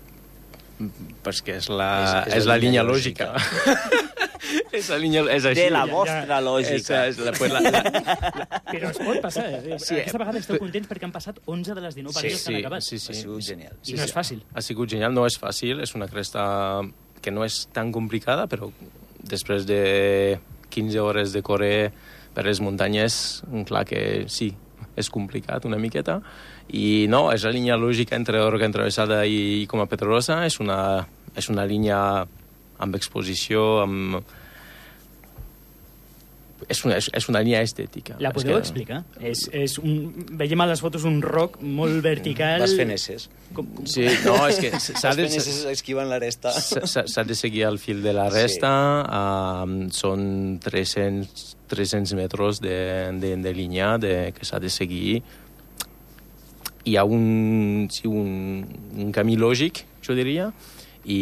Pues 1.26 1.42
que 1.42 1.58
és 1.58 1.66
la, 1.66 1.90
és, 1.98 2.14
és, 2.28 2.38
és 2.44 2.46
la, 2.46 2.54
la 2.54 2.62
línia 2.62 2.86
lògica. 2.86 3.32
lògica. 3.34 4.14
és, 4.78 4.88
la 4.92 4.98
línia, 5.00 5.24
és 5.34 5.46
així. 5.50 5.62
De 5.62 5.70
la 5.74 5.84
vostra 5.90 6.24
ja, 6.28 6.40
lògica. 6.44 7.00
És, 7.08 7.18
és 7.18 7.22
la, 7.24 7.34
pues 7.36 7.52
la, 7.52 7.62
la, 7.64 7.82
la... 7.84 8.60
Però 8.72 8.90
es 8.90 9.00
pot 9.00 9.20
passar. 9.24 9.46
Eh? 9.58 9.78
Sí, 9.78 9.98
Aquesta 10.00 10.20
vegada 10.22 10.42
esteu 10.42 10.60
contents 10.62 10.90
perquè 10.90 11.08
han 11.08 11.14
passat 11.14 11.40
11 11.44 11.78
de 11.78 11.84
les 11.84 11.98
19 11.98 12.18
parelles 12.18 12.42
sí, 12.42 12.48
que 12.48 12.56
han 12.56 12.64
acabat. 12.64 12.86
Sí, 12.86 12.98
sí. 13.02 13.12
Ha 13.12 13.20
sigut 13.20 13.46
genial. 13.46 13.78
I 13.80 13.92
sí, 13.92 13.96
no 13.98 14.08
és 14.08 14.16
fàcil. 14.16 14.42
Ha 14.54 14.64
sigut 14.64 14.96
genial, 14.96 15.14
no 15.16 15.26
és 15.28 15.38
fàcil. 15.40 15.84
És 15.84 15.94
una 15.98 16.10
cresta 16.10 16.44
que 17.24 17.32
no 17.32 17.46
és 17.46 17.64
tan 17.74 17.92
complicada, 17.94 18.48
però 18.50 18.68
després 19.24 19.64
de 19.68 20.36
15 20.74 21.00
hores 21.00 21.32
de 21.32 21.42
córrer 21.46 21.78
per 22.34 22.44
les 22.44 22.60
muntanyes, 22.60 23.16
clar 23.68 23.84
que 23.88 24.26
sí, 24.28 24.50
és 24.98 25.10
complicat 25.10 25.64
una 25.68 25.78
miqueta. 25.80 26.20
I 26.74 27.06
no, 27.10 27.28
és 27.34 27.44
la 27.44 27.52
línia 27.54 27.76
lògica 27.78 28.16
entre 28.16 28.40
Orga 28.42 28.66
Entravessada 28.68 29.24
i, 29.26 29.62
i 29.62 29.66
com 29.70 29.82
a 29.82 29.88
Pedrosa. 29.90 30.42
És 30.46 30.58
una, 30.62 30.78
és 31.36 31.50
una 31.52 31.66
línia 31.68 31.98
amb 32.82 32.96
exposició, 32.98 33.64
amb, 33.84 34.22
és 36.68 36.80
una, 36.86 36.96
és, 36.96 37.08
és 37.12 37.26
una 37.28 37.42
línia 37.44 37.60
estètica. 37.64 38.16
La 38.22 38.32
podeu 38.34 38.56
que... 38.56 38.62
explicar? 38.62 39.02
És, 39.20 39.44
és 39.52 39.76
un, 39.82 40.26
veiem 40.38 40.64
a 40.64 40.68
les 40.70 40.80
fotos 40.80 41.04
un 41.08 41.20
roc 41.24 41.58
molt 41.60 42.00
vertical... 42.04 42.62
Vas 42.64 42.76
fent 42.78 42.94
esses. 42.94 43.28
Com, 43.52 43.68
com... 43.76 43.88
Sí, 43.90 44.06
no, 44.24 44.36
és 44.48 44.60
que 44.62 44.72
s'ha 45.00 45.14
de... 45.16 45.26
Les 45.26 45.38
esses 45.42 45.62
esquiven 45.74 46.08
la 46.10 46.20
resta. 46.22 46.54
S'ha 46.54 47.26
de 47.26 47.36
seguir 47.38 47.66
el 47.68 47.78
fil 47.82 48.02
de 48.04 48.14
la 48.16 48.28
resta. 48.32 48.72
Sí. 49.04 49.22
Um, 49.64 49.78
són 49.94 50.26
300, 50.64 51.46
300 51.74 52.16
metres 52.18 52.62
de, 52.64 52.76
de, 53.20 53.34
de 53.44 53.56
línia 53.56 53.96
de, 54.00 54.14
que 54.36 54.48
s'ha 54.48 54.62
de 54.62 54.72
seguir 54.72 55.22
hi 56.84 56.96
ha 56.96 57.04
un, 57.04 57.88
sí, 57.90 58.06
un, 58.08 58.64
un 59.00 59.12
camí 59.12 59.38
lògic, 59.40 59.84
jo 60.04 60.16
diria, 60.16 60.50
i, 61.04 61.20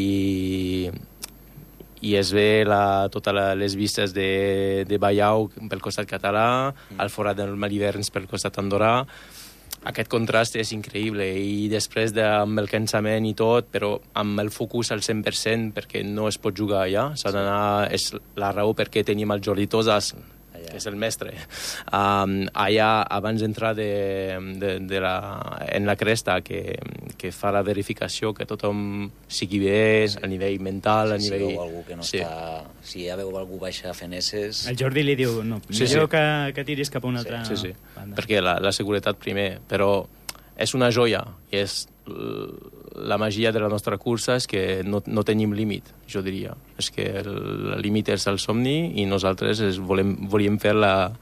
i 2.03 2.17
es 2.19 2.33
ve 2.35 2.65
la, 2.67 3.09
totes 3.15 3.37
les 3.59 3.77
vistes 3.79 4.15
de, 4.15 4.85
de 4.89 4.99
Ballau 4.99 5.49
pel 5.71 5.83
costat 5.85 6.09
català, 6.11 6.73
mm. 6.73 6.99
el 7.03 7.13
forat 7.15 7.39
del 7.39 7.55
Maliverns 7.57 8.11
pel 8.11 8.27
costat 8.31 8.59
andorà, 8.59 8.97
aquest 9.89 10.11
contrast 10.11 10.55
és 10.61 10.71
increïble 10.77 11.25
i 11.43 11.67
després 11.71 12.13
de, 12.15 12.23
amb 12.23 12.61
el 12.63 12.69
cansament 12.71 13.27
i 13.27 13.35
tot, 13.39 13.67
però 13.73 13.97
amb 14.19 14.43
el 14.43 14.53
focus 14.55 14.93
al 14.95 15.03
100% 15.03 15.73
perquè 15.75 16.05
no 16.07 16.29
es 16.31 16.39
pot 16.39 16.55
jugar 16.55 16.85
allà, 16.85 17.09
s'ha 17.19 17.33
d'anar, 17.35 17.89
és 17.95 18.13
la 18.39 18.53
raó 18.55 18.77
perquè 18.79 19.03
tenim 19.07 19.35
el 19.35 19.43
Jordi 19.43 19.67
Tosas, 19.71 20.13
que 20.73 20.81
és 20.81 20.87
el 20.89 20.97
mestre, 20.97 21.35
um, 21.93 22.39
allà 22.57 22.91
abans 23.13 23.43
d'entrar 23.45 23.75
de, 23.77 23.89
de, 24.59 24.73
de 24.89 25.01
la, 25.05 25.15
en 25.69 25.85
la 25.87 25.97
cresta 26.01 26.39
que, 26.41 26.79
que 27.21 27.31
fa 27.37 27.53
la 27.53 27.63
verificació 27.67 28.33
que 28.35 28.47
tothom 28.49 29.11
sigui 29.29 29.61
bé 29.63 30.09
sí. 30.09 30.19
a 30.25 30.31
nivell 30.33 30.59
mental, 30.65 31.13
a 31.15 31.21
si 31.21 31.29
nivell... 31.29 31.45
Si 31.47 31.53
veu 31.53 31.63
algú 31.67 31.85
que 31.87 31.99
no 32.01 32.07
sí. 32.09 32.23
està... 32.25 32.65
Si 32.83 33.05
ja 33.07 33.19
veu 33.21 33.31
algú 33.39 33.61
baixa 33.61 33.93
fent 33.95 34.17
esses... 34.19 34.65
El 34.73 34.81
Jordi 34.81 35.05
li 35.05 35.17
diu, 35.21 35.43
no, 35.45 35.61
Sí, 35.69 35.85
millor 35.85 36.09
sí. 36.09 36.13
Que, 36.17 36.25
que 36.57 36.65
tiris 36.73 36.91
cap 36.91 37.05
a 37.05 37.13
una 37.13 37.21
altra 37.23 37.45
Sí, 37.47 37.57
sí, 37.61 37.73
banda. 37.95 38.17
perquè 38.19 38.41
la, 38.43 38.57
la 38.63 38.73
seguretat 38.73 39.21
primer, 39.21 39.61
però 39.69 39.93
és 40.57 40.75
una 40.79 40.91
joia, 40.95 41.23
i 41.53 41.61
és 41.63 41.83
la 42.97 43.17
magia 43.19 43.53
de 43.53 43.61
la 43.61 43.69
nostra 43.69 43.97
cursa 43.99 44.37
és 44.37 44.47
que 44.47 44.83
no, 44.85 45.03
no 45.07 45.25
tenim 45.25 45.53
límit, 45.57 45.85
jo 46.11 46.23
diria. 46.23 46.55
És 46.79 46.91
que 46.93 47.07
el 47.23 47.77
límit 47.83 48.09
és 48.15 48.27
el 48.29 48.39
somni 48.39 48.93
i 49.01 49.07
nosaltres 49.09 49.61
es 49.65 49.79
volem, 49.81 50.15
volíem 50.29 50.59
fer 50.63 50.75
la, 50.77 51.13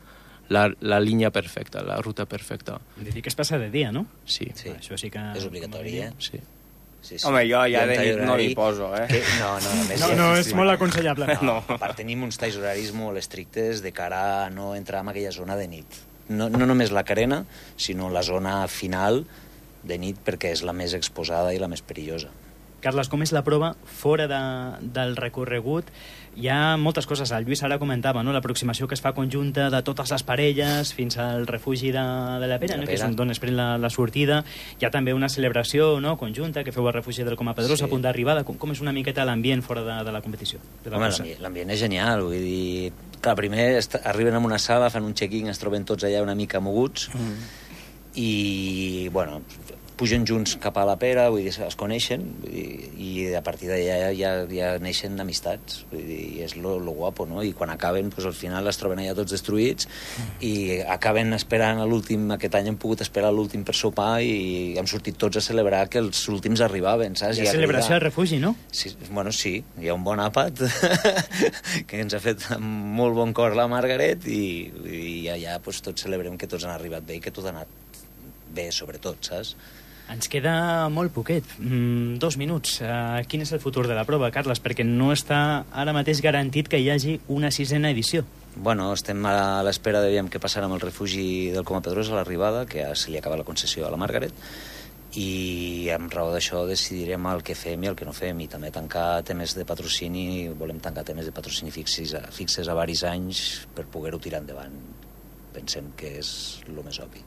la, 0.50 0.64
la 0.80 0.98
línia 1.00 1.30
perfecta, 1.30 1.82
la 1.86 2.00
ruta 2.02 2.26
perfecta. 2.26 2.78
De 2.96 3.10
dir 3.10 3.22
que 3.22 3.28
es 3.30 3.36
passa 3.38 3.58
de 3.58 3.70
dia, 3.70 3.92
no? 3.92 4.06
Sí, 4.24 4.48
Sí. 4.54 4.70
Això 4.74 4.98
sí 4.98 5.10
que... 5.10 5.22
És 5.36 5.46
obligatori, 5.46 5.98
eh? 6.06 6.12
sí. 6.18 6.40
Sí, 7.00 7.16
sí. 7.16 7.24
Home, 7.26 7.46
jo 7.48 7.62
ja 7.64 7.86
Hi 7.86 7.88
de 7.88 7.94
nit 7.96 8.18
no 8.28 8.34
li 8.36 8.50
poso, 8.54 8.90
eh? 8.94 9.06
Que, 9.08 9.22
no, 9.40 9.54
no, 9.64 9.70
més... 9.88 10.02
No, 10.02 10.08
ja- 10.10 10.16
no, 10.18 10.26
és 10.36 10.50
molt 10.52 10.68
aconsellable. 10.74 11.38
No, 11.40 11.54
a 11.64 11.78
part 11.80 11.96
tenim 11.96 12.26
uns 12.26 12.36
talls 12.36 12.58
horaris 12.60 12.90
molt 12.92 13.16
estrictes 13.16 13.80
de 13.80 13.88
cara 13.96 14.18
a 14.44 14.50
no 14.52 14.74
entrar 14.76 15.00
en 15.00 15.08
aquella 15.08 15.32
zona 15.32 15.56
de 15.56 15.64
nit. 15.72 15.96
No, 16.28 16.50
no 16.52 16.66
només 16.68 16.92
la 16.92 17.02
carena, 17.08 17.40
sinó 17.80 18.10
la 18.12 18.20
zona 18.22 18.66
final 18.68 19.22
de 19.82 19.98
nit 19.98 20.18
perquè 20.24 20.52
és 20.52 20.62
la 20.66 20.72
més 20.76 20.94
exposada 20.94 21.54
i 21.54 21.58
la 21.58 21.68
més 21.68 21.82
perillosa. 21.82 22.28
Carles, 22.80 23.10
com 23.12 23.20
és 23.20 23.28
la 23.36 23.42
prova 23.44 23.74
fora 23.84 24.24
de, 24.24 24.36
del 24.80 25.10
recorregut? 25.18 25.90
Hi 26.40 26.46
ha 26.48 26.78
moltes 26.80 27.04
coses. 27.04 27.28
El 27.36 27.44
Lluís 27.44 27.60
ara 27.66 27.76
comentava, 27.78 28.22
no? 28.24 28.32
l'aproximació 28.32 28.86
que 28.88 28.96
es 28.96 29.02
fa 29.04 29.10
conjunta 29.12 29.66
de 29.68 29.80
totes 29.84 30.08
les 30.14 30.22
parelles 30.24 30.94
fins 30.96 31.18
al 31.20 31.44
refugi 31.46 31.90
de, 31.92 32.00
de 32.40 32.48
la 32.48 32.56
Pera, 32.62 32.78
la 32.78 32.80
no? 32.80 32.88
que 32.88 32.94
és 32.96 33.02
Pera. 33.04 33.20
on 33.20 33.34
es 33.34 33.40
pren 33.42 33.56
la, 33.58 33.66
la 33.76 33.90
sortida. 33.92 34.38
Hi 34.80 34.86
ha 34.88 34.90
també 34.94 35.12
una 35.12 35.28
celebració 35.28 35.98
no? 36.00 36.14
conjunta 36.16 36.64
que 36.64 36.72
feu 36.72 36.88
al 36.88 36.94
refugi 36.96 37.26
del 37.26 37.36
Coma 37.36 37.52
Pedrosa 37.58 37.82
Sí. 37.84 37.84
a 37.84 37.92
punt 37.92 38.00
d'arribada. 38.06 38.44
Com, 38.48 38.56
com 38.56 38.72
és 38.72 38.80
una 38.80 38.96
miqueta 38.96 39.26
l'ambient 39.28 39.60
fora 39.66 39.84
de, 39.84 39.98
de 40.08 40.12
la 40.16 40.22
competició? 40.24 40.62
De 40.84 40.88
la 40.88 40.96
Home, 40.96 41.10
l'ambient- 41.42 41.74
és 41.76 41.80
genial, 41.84 42.22
vull 42.24 42.40
dir... 42.40 42.92
Clar, 43.20 43.36
primer 43.36 43.74
arriben 44.08 44.32
a 44.32 44.38
una 44.40 44.56
sala, 44.56 44.88
fan 44.88 45.04
un 45.04 45.12
check-in, 45.12 45.50
es 45.52 45.58
troben 45.60 45.84
tots 45.84 46.06
allà 46.08 46.22
una 46.24 46.32
mica 46.34 46.62
moguts, 46.64 47.10
mm. 47.12 47.69
I, 48.14 49.08
bueno, 49.12 49.40
pugen 50.00 50.22
junts 50.24 50.54
cap 50.56 50.78
a 50.80 50.86
la 50.88 50.94
pera, 50.96 51.26
vull 51.28 51.42
dir, 51.44 51.50
es 51.52 51.74
coneixen, 51.76 52.22
vull 52.40 52.54
dir, 52.56 52.86
i 52.96 53.24
a 53.36 53.42
partir 53.44 53.68
d'allà 53.68 53.96
ja, 54.00 54.06
ja, 54.16 54.30
ja 54.48 54.70
neixen 54.80 55.18
amistats, 55.20 55.82
vull 55.90 56.00
dir, 56.08 56.16
i 56.38 56.44
és 56.46 56.54
lo, 56.56 56.78
lo 56.80 56.94
guapo, 56.96 57.26
no? 57.28 57.42
I 57.44 57.50
quan 57.52 57.68
acaben, 57.68 58.08
pues, 58.08 58.24
al 58.24 58.32
final 58.32 58.64
es 58.70 58.80
troben 58.80 59.02
allà 59.02 59.12
tots 59.18 59.34
destruïts, 59.36 59.90
i 60.40 60.78
acaben 60.88 61.36
esperant 61.36 61.82
a 61.82 61.84
l'últim, 61.84 62.24
aquest 62.32 62.56
any 62.56 62.70
hem 62.72 62.78
pogut 62.80 63.04
esperar 63.04 63.28
l'últim 63.36 63.60
per 63.68 63.76
sopar, 63.76 64.22
i 64.24 64.72
hem 64.80 64.88
sortit 64.88 65.20
tots 65.20 65.36
a 65.36 65.44
celebrar 65.44 65.82
que 65.92 66.00
els 66.00 66.22
últims 66.32 66.64
arribaven, 66.64 67.18
saps? 67.20 67.36
Ha 67.36 67.44
I 67.44 67.52
celebració 67.52 67.92
al 67.92 67.98
arribar- 68.00 68.08
refugi, 68.08 68.40
no? 68.40 68.54
Sí, 68.72 68.94
bueno, 69.10 69.36
sí, 69.36 69.58
hi 69.82 69.92
ha 69.92 69.98
un 70.00 70.08
bon 70.08 70.24
àpat 70.24 70.64
que 71.92 72.00
ens 72.00 72.16
ha 72.16 72.22
fet 72.24 72.48
amb 72.56 72.64
molt 72.96 73.20
bon 73.20 73.36
cor 73.36 73.52
la 73.58 73.68
Margaret 73.68 74.24
i, 74.32 74.42
i 74.88 75.28
allà 75.28 75.60
pues, 75.60 75.84
tots 75.84 76.08
celebrem 76.08 76.40
que 76.40 76.48
tots 76.48 76.64
han 76.64 76.72
arribat 76.72 77.04
bé 77.04 77.20
i 77.20 77.22
que 77.28 77.36
tot 77.36 77.44
ha 77.44 77.52
anat 77.52 77.76
bé, 78.54 78.70
sobretot, 78.72 79.18
saps? 79.30 79.54
Ens 80.10 80.26
queda 80.26 80.88
molt 80.90 81.12
poquet, 81.14 81.44
mm, 81.60 82.16
dos 82.18 82.34
minuts. 82.36 82.80
Uh, 82.82 83.20
quin 83.30 83.42
és 83.44 83.52
el 83.54 83.60
futur 83.62 83.86
de 83.86 83.94
la 83.94 84.02
prova, 84.04 84.30
Carles? 84.34 84.58
Perquè 84.60 84.82
no 84.84 85.12
està 85.14 85.64
ara 85.70 85.92
mateix 85.94 86.20
garantit 86.20 86.66
que 86.68 86.80
hi 86.82 86.88
hagi 86.90 87.20
una 87.28 87.52
sisena 87.54 87.90
edició. 87.94 88.24
Bueno, 88.56 88.92
estem 88.92 89.22
a 89.30 89.62
l'espera 89.62 90.00
de 90.02 90.10
veure 90.10 90.28
què 90.28 90.40
passarà 90.42 90.64
amb 90.66 90.74
el 90.74 90.80
refugi 90.82 91.50
del 91.54 91.62
Coma 91.64 91.80
Pedrosa 91.80 92.12
a 92.12 92.16
l'arribada, 92.16 92.66
que 92.66 92.82
ja 92.82 92.94
se 92.96 93.12
li 93.12 93.18
acaba 93.18 93.36
la 93.38 93.44
concessió 93.46 93.86
a 93.86 93.90
la 93.94 93.96
Margaret, 93.96 94.32
i 95.14 95.88
amb 95.94 96.10
raó 96.12 96.32
d'això 96.34 96.64
decidirem 96.66 97.24
el 97.30 97.42
que 97.46 97.54
fem 97.58 97.82
i 97.82 97.88
el 97.90 97.96
que 97.98 98.04
no 98.06 98.12
fem, 98.14 98.40
i 98.42 98.48
també 98.50 98.70
tancar 98.74 99.22
temes 99.26 99.54
de 99.54 99.64
patrocini, 99.64 100.48
volem 100.58 100.78
tancar 100.82 101.04
temes 101.06 101.26
de 101.26 101.32
patrocini 101.34 101.70
fixes, 101.70 102.14
a- 102.14 102.26
fixes 102.34 102.66
a 102.68 102.74
varis 102.74 103.02
anys 103.04 103.66
per 103.74 103.86
poder-ho 103.86 104.18
tirar 104.18 104.40
endavant. 104.42 104.74
Pensem 105.54 105.92
que 105.96 106.18
és 106.18 106.60
el 106.68 106.78
més 106.82 106.98
obvi. 107.02 107.22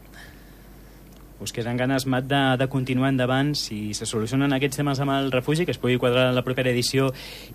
Us 1.43 1.51
queden 1.51 1.75
ganes, 1.75 2.05
Mat, 2.07 2.23
de, 2.23 2.41
de 2.55 2.69
continuar 2.71 3.09
endavant 3.11 3.49
si 3.59 3.91
se 3.97 4.05
solucionen 4.07 4.55
aquests 4.55 4.79
temes 4.79 4.99
amb 5.03 5.11
el 5.11 5.25
refugi, 5.33 5.65
que 5.67 5.73
es 5.75 5.79
pugui 5.81 5.97
quadrar 5.99 6.29
la 6.31 6.43
propera 6.45 6.71
edició 6.71 7.09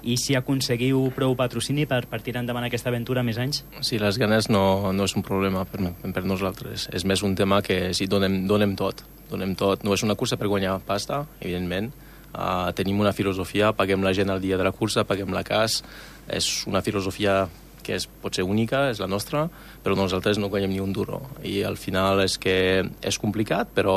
i 0.04 0.18
si 0.20 0.36
aconseguiu 0.36 1.06
prou 1.16 1.32
patrocini 1.38 1.86
per, 1.88 2.02
tirar 2.20 2.42
endavant 2.44 2.66
aquesta 2.68 2.92
aventura 2.92 3.24
més 3.24 3.40
anys? 3.40 3.62
Sí, 3.80 3.96
les 3.96 4.18
ganes 4.20 4.50
no, 4.52 4.92
no 4.92 5.06
és 5.08 5.16
un 5.16 5.24
problema 5.24 5.64
per, 5.64 5.80
per 6.04 6.24
nosaltres. 6.28 6.90
És 6.92 7.06
més 7.08 7.24
un 7.24 7.32
tema 7.38 7.62
que 7.64 7.94
si 7.96 8.04
donem, 8.12 8.42
donem 8.50 8.76
tot. 8.76 9.00
Donem 9.30 9.56
tot. 9.56 9.86
No 9.88 9.96
és 9.96 10.04
una 10.04 10.18
cursa 10.20 10.36
per 10.36 10.50
guanyar 10.52 10.76
pasta, 10.84 11.22
evidentment. 11.40 11.88
Uh, 12.28 12.68
tenim 12.76 13.00
una 13.00 13.14
filosofia, 13.16 13.72
paguem 13.72 14.04
la 14.04 14.12
gent 14.12 14.28
al 14.28 14.44
dia 14.44 14.60
de 14.60 14.68
la 14.68 14.74
cursa, 14.76 15.06
paguem 15.08 15.32
la 15.32 15.46
cas. 15.48 15.80
És 16.28 16.66
una 16.68 16.84
filosofia 16.84 17.46
que 17.88 17.96
és, 17.96 18.04
pot 18.22 18.36
ser 18.36 18.44
única, 18.44 18.86
és 18.92 19.00
la 19.00 19.08
nostra, 19.08 19.46
però 19.84 19.96
nosaltres 19.96 20.38
no 20.38 20.52
guanyem 20.52 20.76
ni 20.76 20.82
un 20.84 20.92
duro. 20.92 21.22
I 21.42 21.62
al 21.64 21.80
final 21.80 22.20
és 22.26 22.36
que 22.40 22.58
és 22.84 23.20
complicat, 23.20 23.72
però 23.74 23.96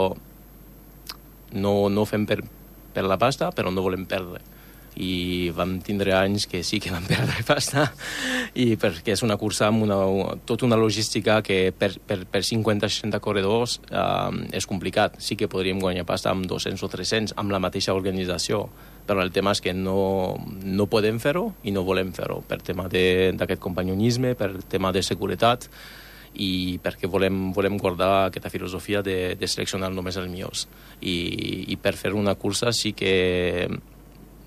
no, 1.52 1.74
no 1.92 2.02
ho 2.02 2.08
fem 2.08 2.26
per, 2.26 2.40
per 2.96 3.04
la 3.04 3.20
pasta, 3.20 3.52
però 3.56 3.74
no 3.76 3.84
volem 3.84 4.08
perdre 4.08 4.42
i 5.00 5.52
vam 5.56 5.78
tindre 5.80 6.14
anys 6.18 6.48
que 6.52 6.64
sí 6.68 6.82
que 6.84 6.92
vam 6.92 7.06
perdre 7.08 7.46
pasta 7.48 7.88
i 8.60 8.76
perquè 8.80 9.16
és 9.16 9.24
una 9.24 9.38
cursa 9.40 9.70
amb 9.70 9.86
una, 9.86 10.00
tota 10.46 10.68
una 10.68 10.80
logística 10.80 11.40
que 11.46 11.72
per, 11.72 11.94
per, 12.06 12.26
per 12.28 12.44
50-60 12.44 13.22
corredors 13.24 13.80
eh, 13.88 14.58
és 14.58 14.68
complicat. 14.68 15.16
Sí 15.24 15.38
que 15.40 15.50
podríem 15.52 15.80
guanyar 15.80 16.06
pasta 16.10 16.34
amb 16.34 16.48
200 16.50 16.84
o 16.84 16.92
300 16.92 17.38
amb 17.40 17.54
la 17.54 17.62
mateixa 17.64 17.96
organització, 17.96 18.66
però 19.08 19.24
el 19.24 19.32
tema 19.32 19.56
és 19.56 19.64
que 19.64 19.74
no, 19.74 20.36
no 20.64 20.90
podem 20.92 21.20
fer-ho 21.24 21.52
i 21.64 21.72
no 21.72 21.86
volem 21.88 22.12
fer-ho 22.16 22.42
per 22.48 22.62
tema 22.66 22.90
d'aquest 22.92 23.62
companyonisme, 23.62 24.36
per 24.36 24.54
tema 24.68 24.92
de 24.92 25.04
seguretat 25.06 25.70
i 26.32 26.80
perquè 26.80 27.10
volem, 27.12 27.50
volem 27.52 27.78
guardar 27.80 28.28
aquesta 28.30 28.50
filosofia 28.50 29.02
de, 29.04 29.36
de 29.36 29.48
seleccionar 29.48 29.90
només 29.92 30.16
els 30.20 30.30
millors. 30.32 30.68
I, 31.02 31.16
I 31.74 31.76
per 31.82 31.98
fer 32.00 32.14
una 32.16 32.36
cursa 32.40 32.72
sí 32.72 32.94
que 32.96 33.68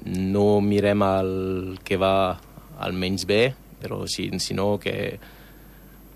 no 0.04 0.60
mirem 0.60 1.02
el 1.06 1.78
que 1.84 1.96
va 2.00 2.38
al 2.84 2.92
menys 2.92 3.24
bé, 3.26 3.54
però 3.80 4.04
si, 4.10 4.26
sinó 4.40 4.78
que, 4.80 5.18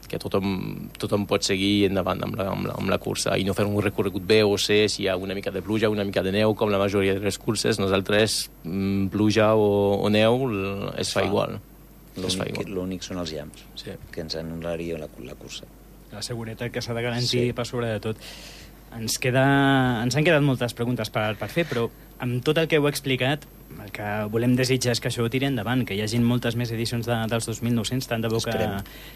que 0.08 0.18
tothom, 0.20 0.88
tothom 0.98 1.26
pot 1.28 1.44
seguir 1.44 1.86
endavant 1.88 2.22
amb 2.24 2.36
la, 2.38 2.48
amb, 2.52 2.66
la, 2.68 2.76
amb 2.80 2.90
la 2.92 2.98
cursa 3.00 3.36
i 3.38 3.44
no 3.44 3.54
fer 3.56 3.66
un 3.68 3.80
recorregut 3.84 4.24
B 4.28 4.42
o 4.44 4.56
C 4.60 4.86
si 4.88 5.04
hi 5.04 5.08
ha 5.08 5.16
una 5.16 5.36
mica 5.36 5.52
de 5.54 5.62
pluja, 5.62 5.90
una 5.92 6.04
mica 6.04 6.22
de 6.24 6.32
neu, 6.32 6.54
com 6.56 6.72
la 6.72 6.80
majoria 6.80 7.14
de 7.16 7.24
les 7.24 7.38
curses. 7.38 7.78
Nosaltres, 7.80 8.50
mm, 8.64 9.08
pluja 9.14 9.54
o, 9.54 9.98
o 10.00 10.10
neu, 10.12 10.48
es 10.96 11.12
fa 11.12 11.20
fa. 11.20 11.26
igual. 11.26 11.58
Es 12.18 12.34
fa 12.36 12.48
L'únic 12.66 13.04
són 13.06 13.20
els 13.22 13.30
llamps, 13.32 13.62
Sí. 13.78 13.92
que 14.10 14.24
ens 14.24 14.34
anul·laria 14.40 14.98
la, 14.98 15.06
la 15.22 15.36
cursa. 15.38 15.68
La 16.10 16.22
seguretat 16.24 16.72
que 16.72 16.82
s'ha 16.82 16.96
de 16.96 17.02
garantir 17.04 17.44
sí. 17.50 17.52
per 17.54 17.66
sobre 17.68 17.92
de 17.92 18.00
tot. 18.00 18.16
Ens, 18.96 19.18
queda, 19.20 19.44
ens 20.02 20.16
han 20.16 20.24
quedat 20.24 20.42
moltes 20.42 20.74
preguntes 20.74 21.12
per, 21.14 21.36
per 21.38 21.50
fer, 21.52 21.66
però 21.68 21.84
amb 22.24 22.40
tot 22.42 22.58
el 22.58 22.66
que 22.66 22.80
heu 22.80 22.88
explicat, 22.88 23.44
el 23.84 23.90
que 23.94 24.06
volem 24.32 24.54
desitjar 24.56 24.92
és 24.96 25.00
que 25.00 25.08
això 25.10 25.22
ho 25.24 25.30
tiri 25.30 25.46
endavant, 25.48 25.84
que 25.86 25.94
hi 25.94 26.00
hagin 26.02 26.24
moltes 26.26 26.56
més 26.58 26.70
edicions 26.74 27.06
de, 27.06 27.16
dels 27.30 27.46
2.900, 27.48 28.08
tant 28.08 28.24
de 28.24 28.28
bo 28.32 28.40
que, 28.42 28.54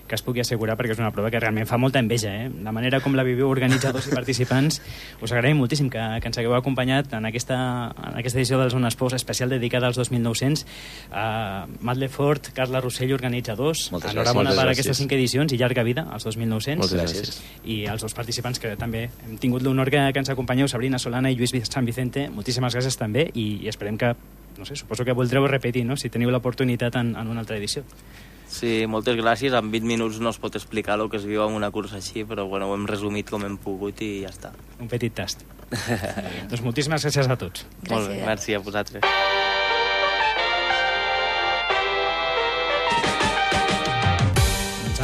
que 0.08 0.14
es 0.14 0.22
pugui 0.22 0.42
assegurar, 0.44 0.76
perquè 0.78 0.94
és 0.94 1.00
una 1.02 1.10
prova 1.14 1.30
que 1.32 1.40
realment 1.40 1.66
fa 1.66 1.78
molta 1.80 1.98
enveja. 2.02 2.30
Eh? 2.44 2.50
La 2.62 2.72
manera 2.72 3.00
com 3.00 3.16
la 3.16 3.24
viviu 3.26 3.48
organitzadors 3.50 4.06
i 4.08 4.14
participants, 4.20 4.80
us 5.22 5.32
agraïm 5.32 5.58
moltíssim 5.60 5.88
que, 5.92 6.02
que 6.20 6.30
ens 6.30 6.38
hagueu 6.40 6.54
acompanyat 6.58 7.12
en 7.18 7.26
aquesta, 7.28 7.56
en 7.96 8.18
aquesta 8.20 8.38
edició 8.38 8.60
del 8.60 8.70
Zona 8.74 8.88
Esports 8.92 9.16
especial 9.18 9.50
dedicada 9.50 9.88
als 9.90 9.98
2.900. 9.98 10.64
Uh, 11.10 11.68
Mat 11.80 11.96
Lefort, 12.00 12.52
Carla 12.56 12.80
Rossell, 12.84 13.12
organitzadors, 13.16 13.88
Moltes 13.92 14.12
enhorabona 14.12 14.50
gràcies. 14.50 14.60
per 14.60 14.66
Moltes 14.66 14.76
aquestes 14.78 14.92
gràcies. 14.92 15.02
cinc 15.02 15.16
edicions 15.18 15.52
i 15.52 15.58
llarga 15.60 15.82
vida 15.82 16.06
als 16.12 16.26
2.900 16.28 16.76
Moltes 16.84 16.98
gràcies. 16.98 17.32
gràcies. 17.32 17.40
i 17.64 17.86
als 17.86 18.02
dos 18.02 18.14
participants 18.14 18.60
que 18.62 18.76
també 18.76 19.08
hem 19.26 19.36
tingut 19.42 19.62
l'honor 19.62 19.90
que, 19.90 20.00
que 20.12 20.22
ens 20.22 20.30
acompanyeu, 20.30 20.68
Sabrina 20.68 20.98
Solana 20.98 21.30
i 21.30 21.36
Lluís 21.36 21.52
Sant 21.68 21.86
Vicente, 21.86 22.28
moltíssimes 22.30 22.74
gràcies 22.74 22.96
també 22.98 23.28
i, 23.34 23.64
i 23.64 23.68
esperem 23.68 23.98
que, 23.98 24.14
no 24.58 24.66
sé, 24.68 24.76
suposo 24.76 25.04
que 25.04 25.12
voldreu 25.16 25.46
repetir, 25.46 25.84
no?, 25.86 25.96
si 25.96 26.10
teniu 26.10 26.30
l'oportunitat 26.30 26.96
en, 27.00 27.14
en 27.16 27.28
una 27.32 27.40
altra 27.44 27.56
edició. 27.56 27.84
Sí, 28.52 28.84
moltes 28.86 29.16
gràcies. 29.16 29.54
En 29.56 29.70
20 29.72 29.88
minuts 29.88 30.18
no 30.20 30.28
es 30.28 30.36
pot 30.38 30.54
explicar 30.58 30.98
el 31.00 31.08
que 31.08 31.16
es 31.16 31.24
viu 31.24 31.40
en 31.46 31.54
una 31.56 31.70
cursa 31.72 31.96
així, 32.02 32.26
però 32.28 32.44
bueno, 32.50 32.68
ho 32.68 32.74
hem 32.76 32.84
resumit 32.90 33.30
com 33.32 33.46
hem 33.48 33.56
pogut 33.56 34.02
i 34.04 34.10
ja 34.26 34.32
està. 34.34 34.52
Un 34.78 34.92
petit 34.92 35.14
tast. 35.16 35.46
doncs 36.50 36.60
moltíssimes 36.60 37.00
gràcies 37.08 37.32
a 37.32 37.38
tots. 37.40 37.64
Molt 37.88 38.10
bé, 38.10 38.20
Gràcies. 38.20 38.26
merci 38.28 38.54
a 38.54 38.60
vosaltres. 38.60 39.41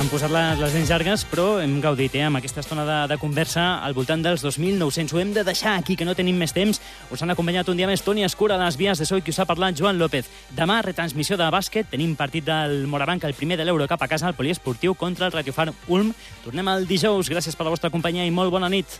Han 0.08 0.14
posat 0.14 0.32
les, 0.32 0.56
les 0.56 0.72
dents 0.72 0.88
llargues, 0.88 1.22
però 1.28 1.58
hem 1.60 1.74
gaudit 1.84 2.14
eh, 2.16 2.22
amb 2.24 2.38
aquesta 2.38 2.62
estona 2.62 2.86
de, 2.88 2.94
de 3.10 3.18
conversa 3.20 3.64
al 3.84 3.92
voltant 3.92 4.22
dels 4.24 4.40
2.900. 4.40 5.12
Ho 5.12 5.20
hem 5.20 5.34
de 5.36 5.44
deixar 5.44 5.74
aquí, 5.76 5.98
que 6.00 6.06
no 6.08 6.14
tenim 6.16 6.38
més 6.40 6.56
temps. 6.56 6.80
Us 7.12 7.20
han 7.20 7.34
acompanyat 7.34 7.68
un 7.68 7.76
dia 7.76 7.90
més 7.90 8.00
Toni 8.00 8.24
Escura 8.24 8.56
a 8.56 8.62
les 8.62 8.80
vies 8.80 8.96
de 8.96 9.04
Soy, 9.04 9.20
qui 9.20 9.36
us 9.36 9.42
ha 9.44 9.44
parlat 9.44 9.76
Joan 9.76 10.00
López. 10.00 10.32
Demà, 10.56 10.80
retransmissió 10.86 11.36
de 11.36 11.50
bàsquet. 11.52 11.92
Tenim 11.92 12.16
partit 12.16 12.48
del 12.48 12.86
Morabanc, 12.88 13.28
el 13.28 13.36
primer 13.36 13.60
de 13.60 13.68
l'Euro 13.68 13.84
cap 13.84 14.00
a 14.00 14.08
casa, 14.08 14.32
el 14.32 14.38
poliesportiu 14.38 14.96
contra 14.96 15.28
el 15.28 15.36
Radiofar 15.36 15.74
Ulm. 15.92 16.14
Tornem 16.46 16.72
el 16.72 16.88
dijous. 16.88 17.28
Gràcies 17.28 17.52
per 17.52 17.68
la 17.68 17.76
vostra 17.76 17.92
companyia 17.92 18.24
i 18.24 18.32
molt 18.32 18.56
bona 18.56 18.72
nit. 18.72 18.96